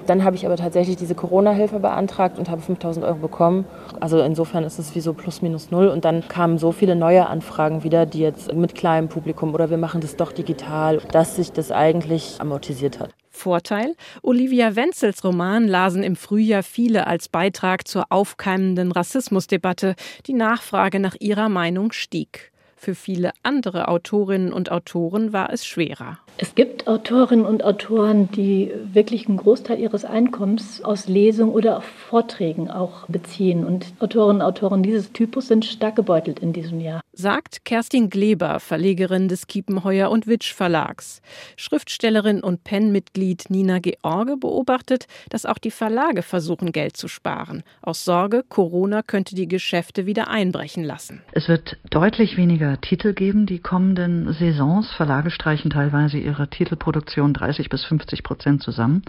Dann 0.07 0.23
habe 0.23 0.35
ich 0.35 0.45
aber 0.45 0.55
tatsächlich 0.55 0.95
diese 0.95 1.15
Corona-Hilfe 1.15 1.79
beantragt 1.79 2.39
und 2.39 2.49
habe 2.49 2.62
5000 2.62 3.05
Euro 3.05 3.17
bekommen. 3.17 3.65
Also 3.99 4.19
insofern 4.21 4.63
ist 4.63 4.79
es 4.79 4.95
wie 4.95 5.01
so 5.01 5.13
plus 5.13 5.41
minus 5.41 5.71
null. 5.71 5.88
Und 5.88 6.05
dann 6.05 6.27
kamen 6.27 6.57
so 6.57 6.71
viele 6.71 6.95
neue 6.95 7.27
Anfragen 7.27 7.83
wieder, 7.83 8.05
die 8.05 8.19
jetzt 8.19 8.53
mit 8.53 8.75
kleinem 8.75 9.09
Publikum 9.09 9.53
oder 9.53 9.69
wir 9.69 9.77
machen 9.77 10.01
das 10.01 10.15
doch 10.15 10.31
digital, 10.31 11.01
dass 11.12 11.35
sich 11.35 11.51
das 11.51 11.71
eigentlich 11.71 12.35
amortisiert 12.39 12.99
hat. 12.99 13.12
Vorteil? 13.29 13.95
Olivia 14.21 14.75
Wenzels 14.75 15.23
Roman 15.23 15.67
lasen 15.67 16.03
im 16.03 16.15
Frühjahr 16.15 16.62
viele 16.62 17.07
als 17.07 17.29
Beitrag 17.29 17.88
zur 17.88 18.07
aufkeimenden 18.09 18.91
Rassismusdebatte. 18.91 19.95
Die 20.27 20.33
Nachfrage 20.33 20.99
nach 20.99 21.15
ihrer 21.19 21.47
Meinung 21.47 21.93
stieg. 21.93 22.51
Für 22.75 22.95
viele 22.95 23.31
andere 23.43 23.88
Autorinnen 23.88 24.53
und 24.53 24.71
Autoren 24.71 25.33
war 25.33 25.51
es 25.51 25.65
schwerer. 25.65 26.19
Es 26.41 26.56
gibt 26.56 26.88
Autorinnen 26.88 27.45
und 27.45 27.65
Autoren, 27.65 28.32
die 28.32 28.71
wirklich 28.93 29.28
einen 29.28 29.36
Großteil 29.36 29.78
ihres 29.78 30.06
Einkommens 30.06 30.82
aus 30.82 31.10
Lesungen 31.10 31.52
oder 31.52 31.82
Vorträgen 31.82 32.71
auch 32.71 33.08
beziehen. 33.08 33.65
Und 33.65 33.88
Autorinnen 33.99 34.38
und 34.38 34.47
Autoren 34.47 34.82
dieses 34.82 35.12
Typus 35.12 35.49
sind 35.49 35.65
stark 35.65 35.97
gebeutelt 35.97 36.39
in 36.39 36.54
diesem 36.54 36.80
Jahr. 36.80 37.02
Sagt 37.12 37.65
Kerstin 37.65 38.10
Gleber, 38.10 38.62
Verlegerin 38.62 39.28
des 39.28 39.47
Kiepenheuer 39.47 40.10
und 40.10 40.28
Witsch 40.28 40.54
Verlags. 40.54 41.21
Schriftstellerin 41.58 42.39
und 42.41 42.63
PEN-Mitglied 42.63 43.49
Nina 43.49 43.80
George 43.80 44.38
beobachtet, 44.38 45.08
dass 45.30 45.45
auch 45.45 45.58
die 45.58 45.71
Verlage 45.71 46.21
versuchen, 46.21 46.71
Geld 46.71 46.95
zu 46.95 47.10
sparen. 47.10 47.63
Aus 47.82 48.06
Sorge, 48.06 48.45
Corona 48.47 49.02
könnte 49.02 49.36
die 49.36 49.49
Geschäfte 49.49 50.06
wieder 50.06 50.30
einbrechen 50.30 50.86
lassen. 50.86 51.21
Es 51.34 51.49
wird 51.49 51.75
deutlich 51.89 52.38
weniger 52.38 52.80
Titel 52.80 53.13
geben, 53.13 53.45
die 53.45 53.60
kommenden 53.60 54.32
Saisons. 54.32 54.89
Verlage 54.95 55.32
streichen 55.32 55.69
teilweise 55.69 56.28
ihre 56.29 56.47
Titelproduktion 56.47 57.33
30 57.33 57.69
bis 57.69 57.83
50 57.85 58.23
Prozent 58.23 58.63
zusammen. 58.63 59.03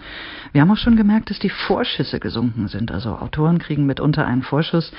Wir 0.51 0.61
haben 0.61 0.71
auch 0.71 0.77
schon 0.77 0.95
gemerkt, 0.95 1.29
dass 1.29 1.39
die 1.39 1.49
Vorschüsse 1.49 2.19
gesunken 2.19 2.67
sind. 2.67 2.91
Also 2.91 3.11
Autoren 3.11 3.59
kriegen 3.59 3.85
mitunter 3.85 4.25
einen 4.25 4.41
Vorschuss. 4.41 4.91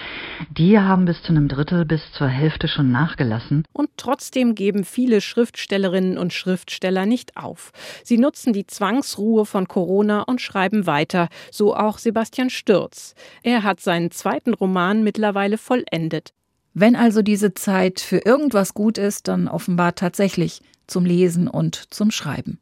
Die 0.50 0.78
haben 0.78 1.04
bis 1.04 1.22
zu 1.22 1.32
einem 1.32 1.48
Drittel 1.48 1.84
bis 1.84 2.00
zur 2.12 2.28
Hälfte 2.28 2.68
schon 2.68 2.90
nachgelassen. 2.90 3.64
Und 3.72 3.90
trotzdem 3.96 4.54
geben 4.54 4.84
viele 4.84 5.20
Schriftstellerinnen 5.20 6.16
und 6.16 6.32
Schriftsteller 6.32 7.06
nicht 7.06 7.36
auf. 7.36 7.72
Sie 8.04 8.18
nutzen 8.18 8.52
die 8.52 8.66
Zwangsruhe 8.66 9.44
von 9.44 9.66
Corona 9.68 10.22
und 10.22 10.40
schreiben 10.40 10.86
weiter, 10.86 11.28
so 11.50 11.74
auch 11.74 11.98
Sebastian 11.98 12.50
Stürz. 12.50 13.14
Er 13.42 13.64
hat 13.64 13.80
seinen 13.80 14.10
zweiten 14.10 14.54
Roman 14.54 15.02
mittlerweile 15.02 15.58
vollendet. 15.58 16.32
Wenn 16.74 16.96
also 16.96 17.20
diese 17.20 17.52
Zeit 17.52 18.00
für 18.00 18.18
irgendwas 18.24 18.72
gut 18.72 18.96
ist, 18.96 19.28
dann 19.28 19.46
offenbar 19.46 19.94
tatsächlich 19.94 20.62
zum 20.86 21.04
Lesen 21.04 21.48
und 21.48 21.92
zum 21.92 22.10
Schreiben. 22.10 22.58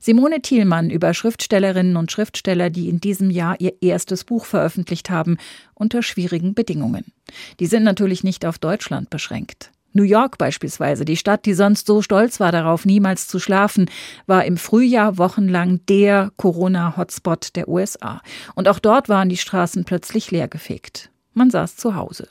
Simone 0.00 0.42
Thielmann 0.42 0.90
über 0.90 1.14
Schriftstellerinnen 1.14 1.96
und 1.96 2.12
Schriftsteller, 2.12 2.70
die 2.70 2.88
in 2.88 3.00
diesem 3.00 3.30
Jahr 3.30 3.56
ihr 3.60 3.74
erstes 3.80 4.24
Buch 4.24 4.44
veröffentlicht 4.44 5.10
haben, 5.10 5.38
unter 5.74 6.02
schwierigen 6.02 6.54
Bedingungen. 6.54 7.12
Die 7.60 7.66
sind 7.66 7.84
natürlich 7.84 8.24
nicht 8.24 8.46
auf 8.46 8.58
Deutschland 8.58 9.10
beschränkt. 9.10 9.70
New 9.94 10.04
York 10.04 10.38
beispielsweise, 10.38 11.04
die 11.04 11.16
Stadt, 11.16 11.44
die 11.44 11.54
sonst 11.54 11.86
so 11.86 12.00
stolz 12.00 12.40
war 12.40 12.50
darauf, 12.50 12.86
niemals 12.86 13.28
zu 13.28 13.38
schlafen, 13.38 13.90
war 14.26 14.44
im 14.44 14.56
Frühjahr 14.56 15.18
wochenlang 15.18 15.80
der 15.86 16.30
Corona-Hotspot 16.36 17.54
der 17.56 17.68
USA. 17.68 18.22
Und 18.54 18.68
auch 18.68 18.78
dort 18.78 19.08
waren 19.08 19.28
die 19.28 19.36
Straßen 19.36 19.84
plötzlich 19.84 20.30
leergefegt. 20.30 21.10
Man 21.34 21.50
saß 21.50 21.76
zu 21.76 21.94
Hause. 21.94 22.28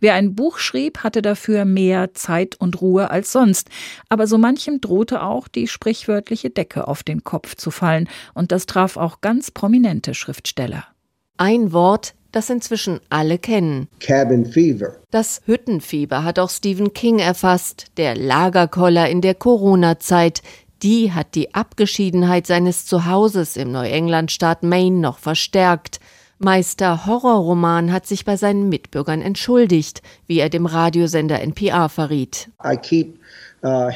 Wer 0.00 0.14
ein 0.14 0.34
Buch 0.34 0.58
schrieb, 0.58 0.98
hatte 0.98 1.22
dafür 1.22 1.64
mehr 1.64 2.14
Zeit 2.14 2.56
und 2.60 2.80
Ruhe 2.80 3.10
als 3.10 3.32
sonst, 3.32 3.68
aber 4.08 4.26
so 4.26 4.38
manchem 4.38 4.80
drohte 4.80 5.22
auch 5.22 5.48
die 5.48 5.68
sprichwörtliche 5.68 6.50
Decke 6.50 6.88
auf 6.88 7.02
den 7.02 7.24
Kopf 7.24 7.56
zu 7.56 7.70
fallen, 7.70 8.08
und 8.34 8.52
das 8.52 8.66
traf 8.66 8.96
auch 8.96 9.20
ganz 9.20 9.50
prominente 9.50 10.14
Schriftsteller. 10.14 10.84
Ein 11.36 11.72
Wort, 11.72 12.14
das 12.32 12.50
inzwischen 12.50 13.00
alle 13.08 13.38
kennen. 13.38 13.88
Cabin 13.98 14.46
Fever. 14.46 14.96
Das 15.10 15.40
Hüttenfieber 15.46 16.22
hat 16.24 16.38
auch 16.38 16.50
Stephen 16.50 16.92
King 16.92 17.18
erfasst, 17.18 17.86
der 17.96 18.16
Lagerkoller 18.16 19.08
in 19.08 19.20
der 19.20 19.34
Corona-Zeit. 19.34 20.42
Die 20.82 21.12
hat 21.12 21.34
die 21.34 21.54
Abgeschiedenheit 21.54 22.46
seines 22.46 22.86
Zuhauses 22.86 23.56
im 23.56 23.72
Neuenglandstaat 23.72 24.62
Maine 24.62 24.98
noch 24.98 25.18
verstärkt. 25.18 26.00
Meister 26.42 27.04
Horrorroman 27.04 27.92
hat 27.92 28.06
sich 28.06 28.24
bei 28.24 28.34
seinen 28.34 28.70
Mitbürgern 28.70 29.20
entschuldigt, 29.20 30.00
wie 30.26 30.38
er 30.38 30.48
dem 30.48 30.64
Radiosender 30.64 31.38
NPR 31.38 31.90
verriet. 31.90 32.48
Uh, 33.62 33.90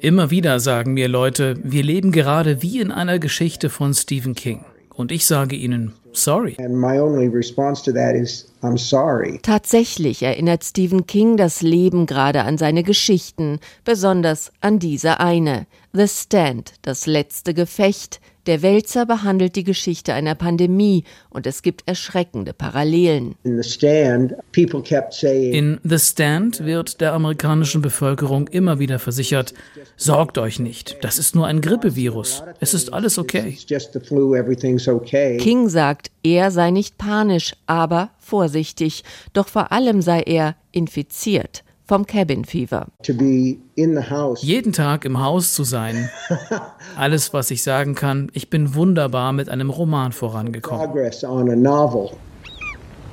Immer 0.00 0.30
wieder 0.30 0.60
sagen 0.60 0.92
mir 0.92 1.08
Leute, 1.08 1.56
wir 1.62 1.82
leben 1.82 2.12
gerade 2.12 2.60
wie 2.60 2.80
in 2.80 2.92
einer 2.92 3.18
Geschichte 3.18 3.70
von 3.70 3.94
Stephen 3.94 4.34
King. 4.34 4.66
Und 4.94 5.10
ich 5.10 5.26
sage 5.26 5.56
ihnen, 5.56 5.94
sorry. 6.12 6.56
Is, 8.14 8.52
sorry. 8.76 9.38
Tatsächlich 9.42 10.22
erinnert 10.22 10.64
Stephen 10.64 11.06
King 11.06 11.38
das 11.38 11.62
Leben 11.62 12.04
gerade 12.04 12.42
an 12.42 12.58
seine 12.58 12.82
Geschichten, 12.82 13.58
besonders 13.84 14.52
an 14.60 14.78
diese 14.78 15.18
eine. 15.18 15.66
The 15.94 16.08
Stand, 16.08 16.74
das 16.82 17.06
letzte 17.06 17.54
Gefecht, 17.54 18.20
der 18.48 18.62
Wälzer 18.62 19.04
behandelt 19.04 19.54
die 19.56 19.62
Geschichte 19.62 20.14
einer 20.14 20.34
Pandemie 20.34 21.04
und 21.28 21.46
es 21.46 21.62
gibt 21.62 21.86
erschreckende 21.86 22.54
Parallelen. 22.54 23.34
In 25.52 25.78
The 25.84 25.98
Stand 25.98 26.64
wird 26.64 27.00
der 27.02 27.12
amerikanischen 27.12 27.82
Bevölkerung 27.82 28.48
immer 28.48 28.78
wieder 28.78 28.98
versichert, 28.98 29.52
sorgt 29.96 30.38
euch 30.38 30.58
nicht, 30.58 30.96
das 31.02 31.18
ist 31.18 31.34
nur 31.34 31.46
ein 31.46 31.60
Grippevirus, 31.60 32.42
es 32.58 32.72
ist 32.72 32.92
alles 32.92 33.18
okay. 33.18 33.56
King 35.38 35.68
sagt, 35.68 36.10
er 36.22 36.50
sei 36.50 36.70
nicht 36.70 36.96
panisch, 36.96 37.54
aber 37.66 38.10
vorsichtig, 38.18 39.04
doch 39.34 39.48
vor 39.48 39.72
allem 39.72 40.00
sei 40.00 40.22
er 40.22 40.56
infiziert 40.72 41.64
vom 41.88 42.06
Cabin 42.06 42.44
Fever. 42.44 42.86
Jeden 44.42 44.72
Tag 44.72 45.04
im 45.06 45.20
Haus 45.20 45.54
zu 45.54 45.64
sein. 45.64 46.10
Alles, 46.96 47.32
was 47.32 47.50
ich 47.50 47.62
sagen 47.62 47.94
kann, 47.94 48.30
ich 48.34 48.50
bin 48.50 48.74
wunderbar 48.74 49.32
mit 49.32 49.48
einem 49.48 49.70
Roman 49.70 50.12
vorangekommen. 50.12 50.92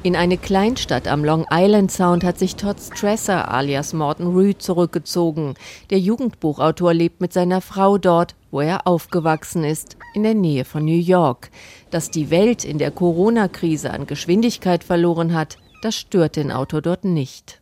In 0.04 0.16
eine 0.16 0.38
Kleinstadt 0.38 1.08
am 1.08 1.26
Long 1.26 1.48
Island 1.52 1.92
Sound 1.92 2.24
hat 2.24 2.38
sich 2.38 2.58
Todd 2.58 2.78
Stresser 2.80 3.52
alias 3.52 3.92
Morton 3.92 4.28
Rüd 4.28 4.62
zurückgezogen. 4.62 5.56
Der 5.90 5.98
Jugendbuchautor 5.98 6.94
lebt 6.94 7.22
mit 7.22 7.34
seiner 7.34 7.60
Frau 7.60 7.98
dort, 7.98 8.36
wo 8.52 8.62
er 8.62 8.86
aufgewachsen 8.86 9.64
ist, 9.64 9.98
in 10.14 10.22
der 10.22 10.36
Nähe 10.36 10.64
von 10.64 10.86
New 10.86 10.92
York. 10.92 11.50
Dass 11.90 12.12
die 12.12 12.30
Welt 12.30 12.64
in 12.66 12.78
der 12.78 12.92
Corona-Krise 12.92 13.90
an 13.90 14.06
Geschwindigkeit 14.06 14.84
verloren 14.84 15.34
hat, 15.34 15.58
das 15.82 15.96
stört 15.96 16.36
den 16.36 16.52
Autor 16.52 16.84
dort 16.84 17.04
nicht. 17.04 17.62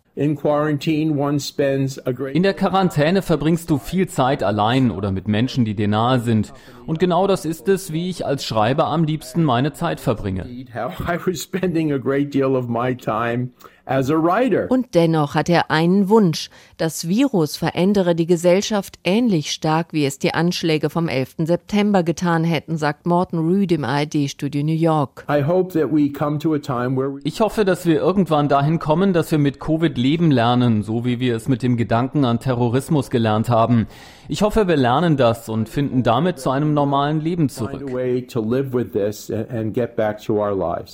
In 2.36 2.44
der 2.44 2.54
Quarantäne 2.54 3.24
verbringst 3.24 3.68
du 3.72 3.80
viel 3.80 4.08
Zeit 4.08 4.44
allein 4.44 4.92
oder 4.92 5.12
mit 5.12 5.28
Menschen, 5.28 5.66
die 5.66 5.74
dir 5.74 5.88
nahe 5.88 6.20
sind. 6.20 6.54
Und 6.86 7.00
genau 7.00 7.26
das 7.26 7.46
ist 7.46 7.68
es, 7.68 7.92
wie 7.92 8.12
ich 8.12 8.24
als 8.24 8.46
Schreiber 8.46 8.86
am 8.86 9.06
liebsten 9.06 9.44
meine 9.44 9.74
Zeit 9.74 10.00
verbringe. 10.00 10.46
Und 14.70 14.96
dennoch 14.96 15.36
hat 15.36 15.50
er 15.50 15.70
einen 15.70 16.08
Wunsch. 16.08 16.50
Das 16.78 17.08
Virus 17.08 17.58
verändere 17.58 18.16
die 18.16 18.26
Gesellschaft 18.26 18.98
ähnlich 19.04 19.52
stark, 19.52 19.88
wie 19.92 20.06
es 20.06 20.20
die 20.20 20.34
Anschläge 20.34 20.90
vom 20.90 21.10
11. 21.10 21.36
September 21.40 22.04
getan 22.04 22.46
hätten, 22.46 22.78
sagt 22.78 23.06
Morton 23.06 23.40
Rüd 23.40 23.72
im 23.74 23.84
ARD-Studio 23.84 24.64
New 24.64 24.72
York. 24.72 25.26
Ich 27.26 27.42
hoffe, 27.42 27.66
dass 27.66 27.86
wir 27.86 27.96
irgendwann 27.96 28.48
dahin 28.48 28.80
kommen, 28.80 29.12
dass 29.12 29.32
wir 29.32 29.40
mit 29.40 29.60
Covid 29.60 29.98
leben 29.98 30.32
lernen, 30.32 30.84
so 30.84 31.04
wie 31.04 31.20
wir 31.20 31.36
es 31.36 31.50
mit 31.50 31.62
dem 31.62 31.76
Gedanken 31.76 32.24
an 32.24 32.40
Terrorismus 32.40 33.10
gelernt 33.10 33.50
haben. 33.50 33.88
Ich 34.30 34.42
hoffe, 34.42 34.68
wir 34.70 34.78
lernen 34.78 35.18
das 35.18 35.50
und 35.50 35.68
finden 35.68 36.02
damit 36.02 36.40
zu 36.40 36.50
einem 36.50 36.74
normalen 36.74 37.20
Leben 37.20 37.50
zurück. 37.50 37.92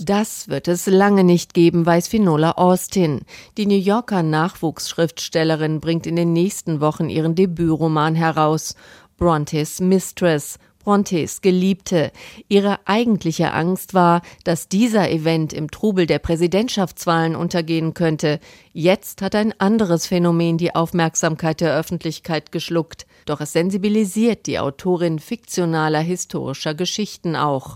Das 0.05 0.49
wird 0.49 0.67
es 0.67 0.87
lange 0.87 1.23
nicht 1.23 1.53
geben, 1.53 1.85
weiß 1.85 2.07
Finola 2.07 2.53
Austin. 2.53 3.21
Die 3.57 3.67
New 3.67 3.77
Yorker 3.77 4.23
Nachwuchsschriftstellerin 4.23 5.79
bringt 5.79 6.07
in 6.07 6.15
den 6.15 6.33
nächsten 6.33 6.81
Wochen 6.81 7.09
ihren 7.09 7.35
Debütroman 7.35 8.15
heraus. 8.15 8.75
Brontes 9.17 9.79
Mistress. 9.79 10.57
Brontes 10.83 11.41
Geliebte. 11.41 12.11
Ihre 12.47 12.79
eigentliche 12.85 13.53
Angst 13.53 13.93
war, 13.93 14.21
dass 14.43 14.69
dieser 14.69 15.11
Event 15.11 15.53
im 15.53 15.69
Trubel 15.69 16.07
der 16.07 16.19
Präsidentschaftswahlen 16.19 17.35
untergehen 17.35 17.93
könnte. 17.93 18.39
Jetzt 18.71 19.21
hat 19.21 19.35
ein 19.35 19.53
anderes 19.59 20.07
Phänomen 20.07 20.57
die 20.57 20.73
Aufmerksamkeit 20.73 21.61
der 21.61 21.77
Öffentlichkeit 21.77 22.51
geschluckt. 22.51 23.05
Doch 23.29 23.41
es 23.41 23.53
sensibilisiert 23.53 24.47
die 24.47 24.57
Autorin 24.57 25.19
fiktionaler 25.19 25.99
historischer 25.99 26.73
Geschichten 26.73 27.35
auch. 27.35 27.75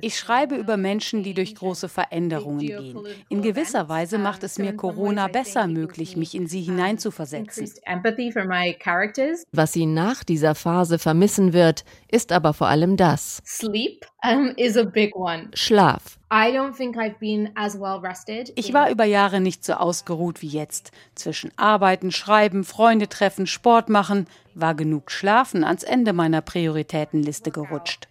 Ich 0.00 0.18
schreibe 0.18 0.54
über 0.54 0.78
Menschen, 0.78 1.22
die 1.22 1.34
durch 1.34 1.54
große 1.54 1.90
Veränderungen 1.90 2.60
gehen. 2.60 2.98
In 3.28 3.42
gewisser 3.42 3.90
Weise 3.90 4.16
macht 4.16 4.42
es 4.42 4.56
mir 4.56 4.74
Corona 4.74 5.28
besser 5.28 5.66
möglich, 5.66 6.16
mich 6.16 6.34
in 6.34 6.46
sie 6.46 6.62
hineinzuversetzen. 6.62 7.70
Was 9.52 9.72
sie 9.74 9.84
nach 9.84 10.24
dieser 10.24 10.54
Phase 10.54 10.98
vermissen 10.98 11.52
wird, 11.52 11.84
ist 12.08 12.32
aber 12.32 12.54
vor 12.54 12.68
allem 12.68 12.96
das. 12.96 13.42
Schlaf. 15.54 16.18
Ich 18.54 18.72
war 18.72 18.88
über 18.90 19.04
Jahre 19.04 19.40
nicht 19.40 19.64
so 19.64 19.74
ausgeruht 19.74 20.40
wie 20.42 20.48
jetzt. 20.48 20.92
Zwischen 21.14 21.50
Arbeiten, 21.56 22.10
Schreiben, 22.10 22.64
Freunde 22.64 23.08
treffen, 23.08 23.46
Sport 23.46 23.88
machen 23.88 24.26
war 24.54 24.74
genug 24.74 25.10
Schlafen 25.10 25.64
ans 25.64 25.82
Ende 25.82 26.12
meiner 26.12 26.40
Prioritätenliste 26.40 27.50
gerutscht. 27.50 28.08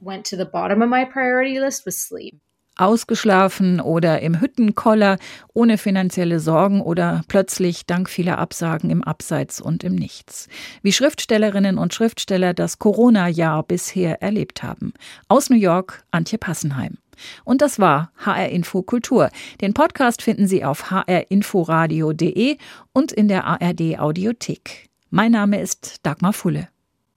Ausgeschlafen 2.81 3.79
oder 3.79 4.21
im 4.21 4.41
Hüttenkoller, 4.41 5.17
ohne 5.53 5.77
finanzielle 5.77 6.39
Sorgen 6.39 6.81
oder 6.81 7.21
plötzlich 7.27 7.85
dank 7.85 8.09
vieler 8.09 8.39
Absagen 8.39 8.89
im 8.89 9.03
Abseits 9.03 9.61
und 9.61 9.83
im 9.83 9.95
Nichts. 9.95 10.47
Wie 10.81 10.91
Schriftstellerinnen 10.91 11.77
und 11.77 11.93
Schriftsteller 11.93 12.53
das 12.53 12.79
Corona-Jahr 12.79 13.63
bisher 13.63 14.21
erlebt 14.21 14.63
haben. 14.63 14.93
Aus 15.27 15.49
New 15.49 15.57
York, 15.57 16.03
Antje 16.11 16.37
Passenheim. 16.37 16.97
Und 17.43 17.61
das 17.61 17.79
war 17.79 18.11
HR 18.17 18.49
Info 18.49 18.81
Kultur. 18.81 19.29
Den 19.61 19.73
Podcast 19.73 20.21
finden 20.21 20.47
Sie 20.47 20.65
auf 20.65 20.89
hrinforadio.de 20.89 22.57
und 22.93 23.11
in 23.11 23.27
der 23.27 23.45
ARD 23.45 23.99
Audiothek. 23.99 24.89
Mein 25.11 25.33
Name 25.33 25.61
ist 25.61 25.97
Dagmar 26.03 26.33
Fulle. 26.33 26.67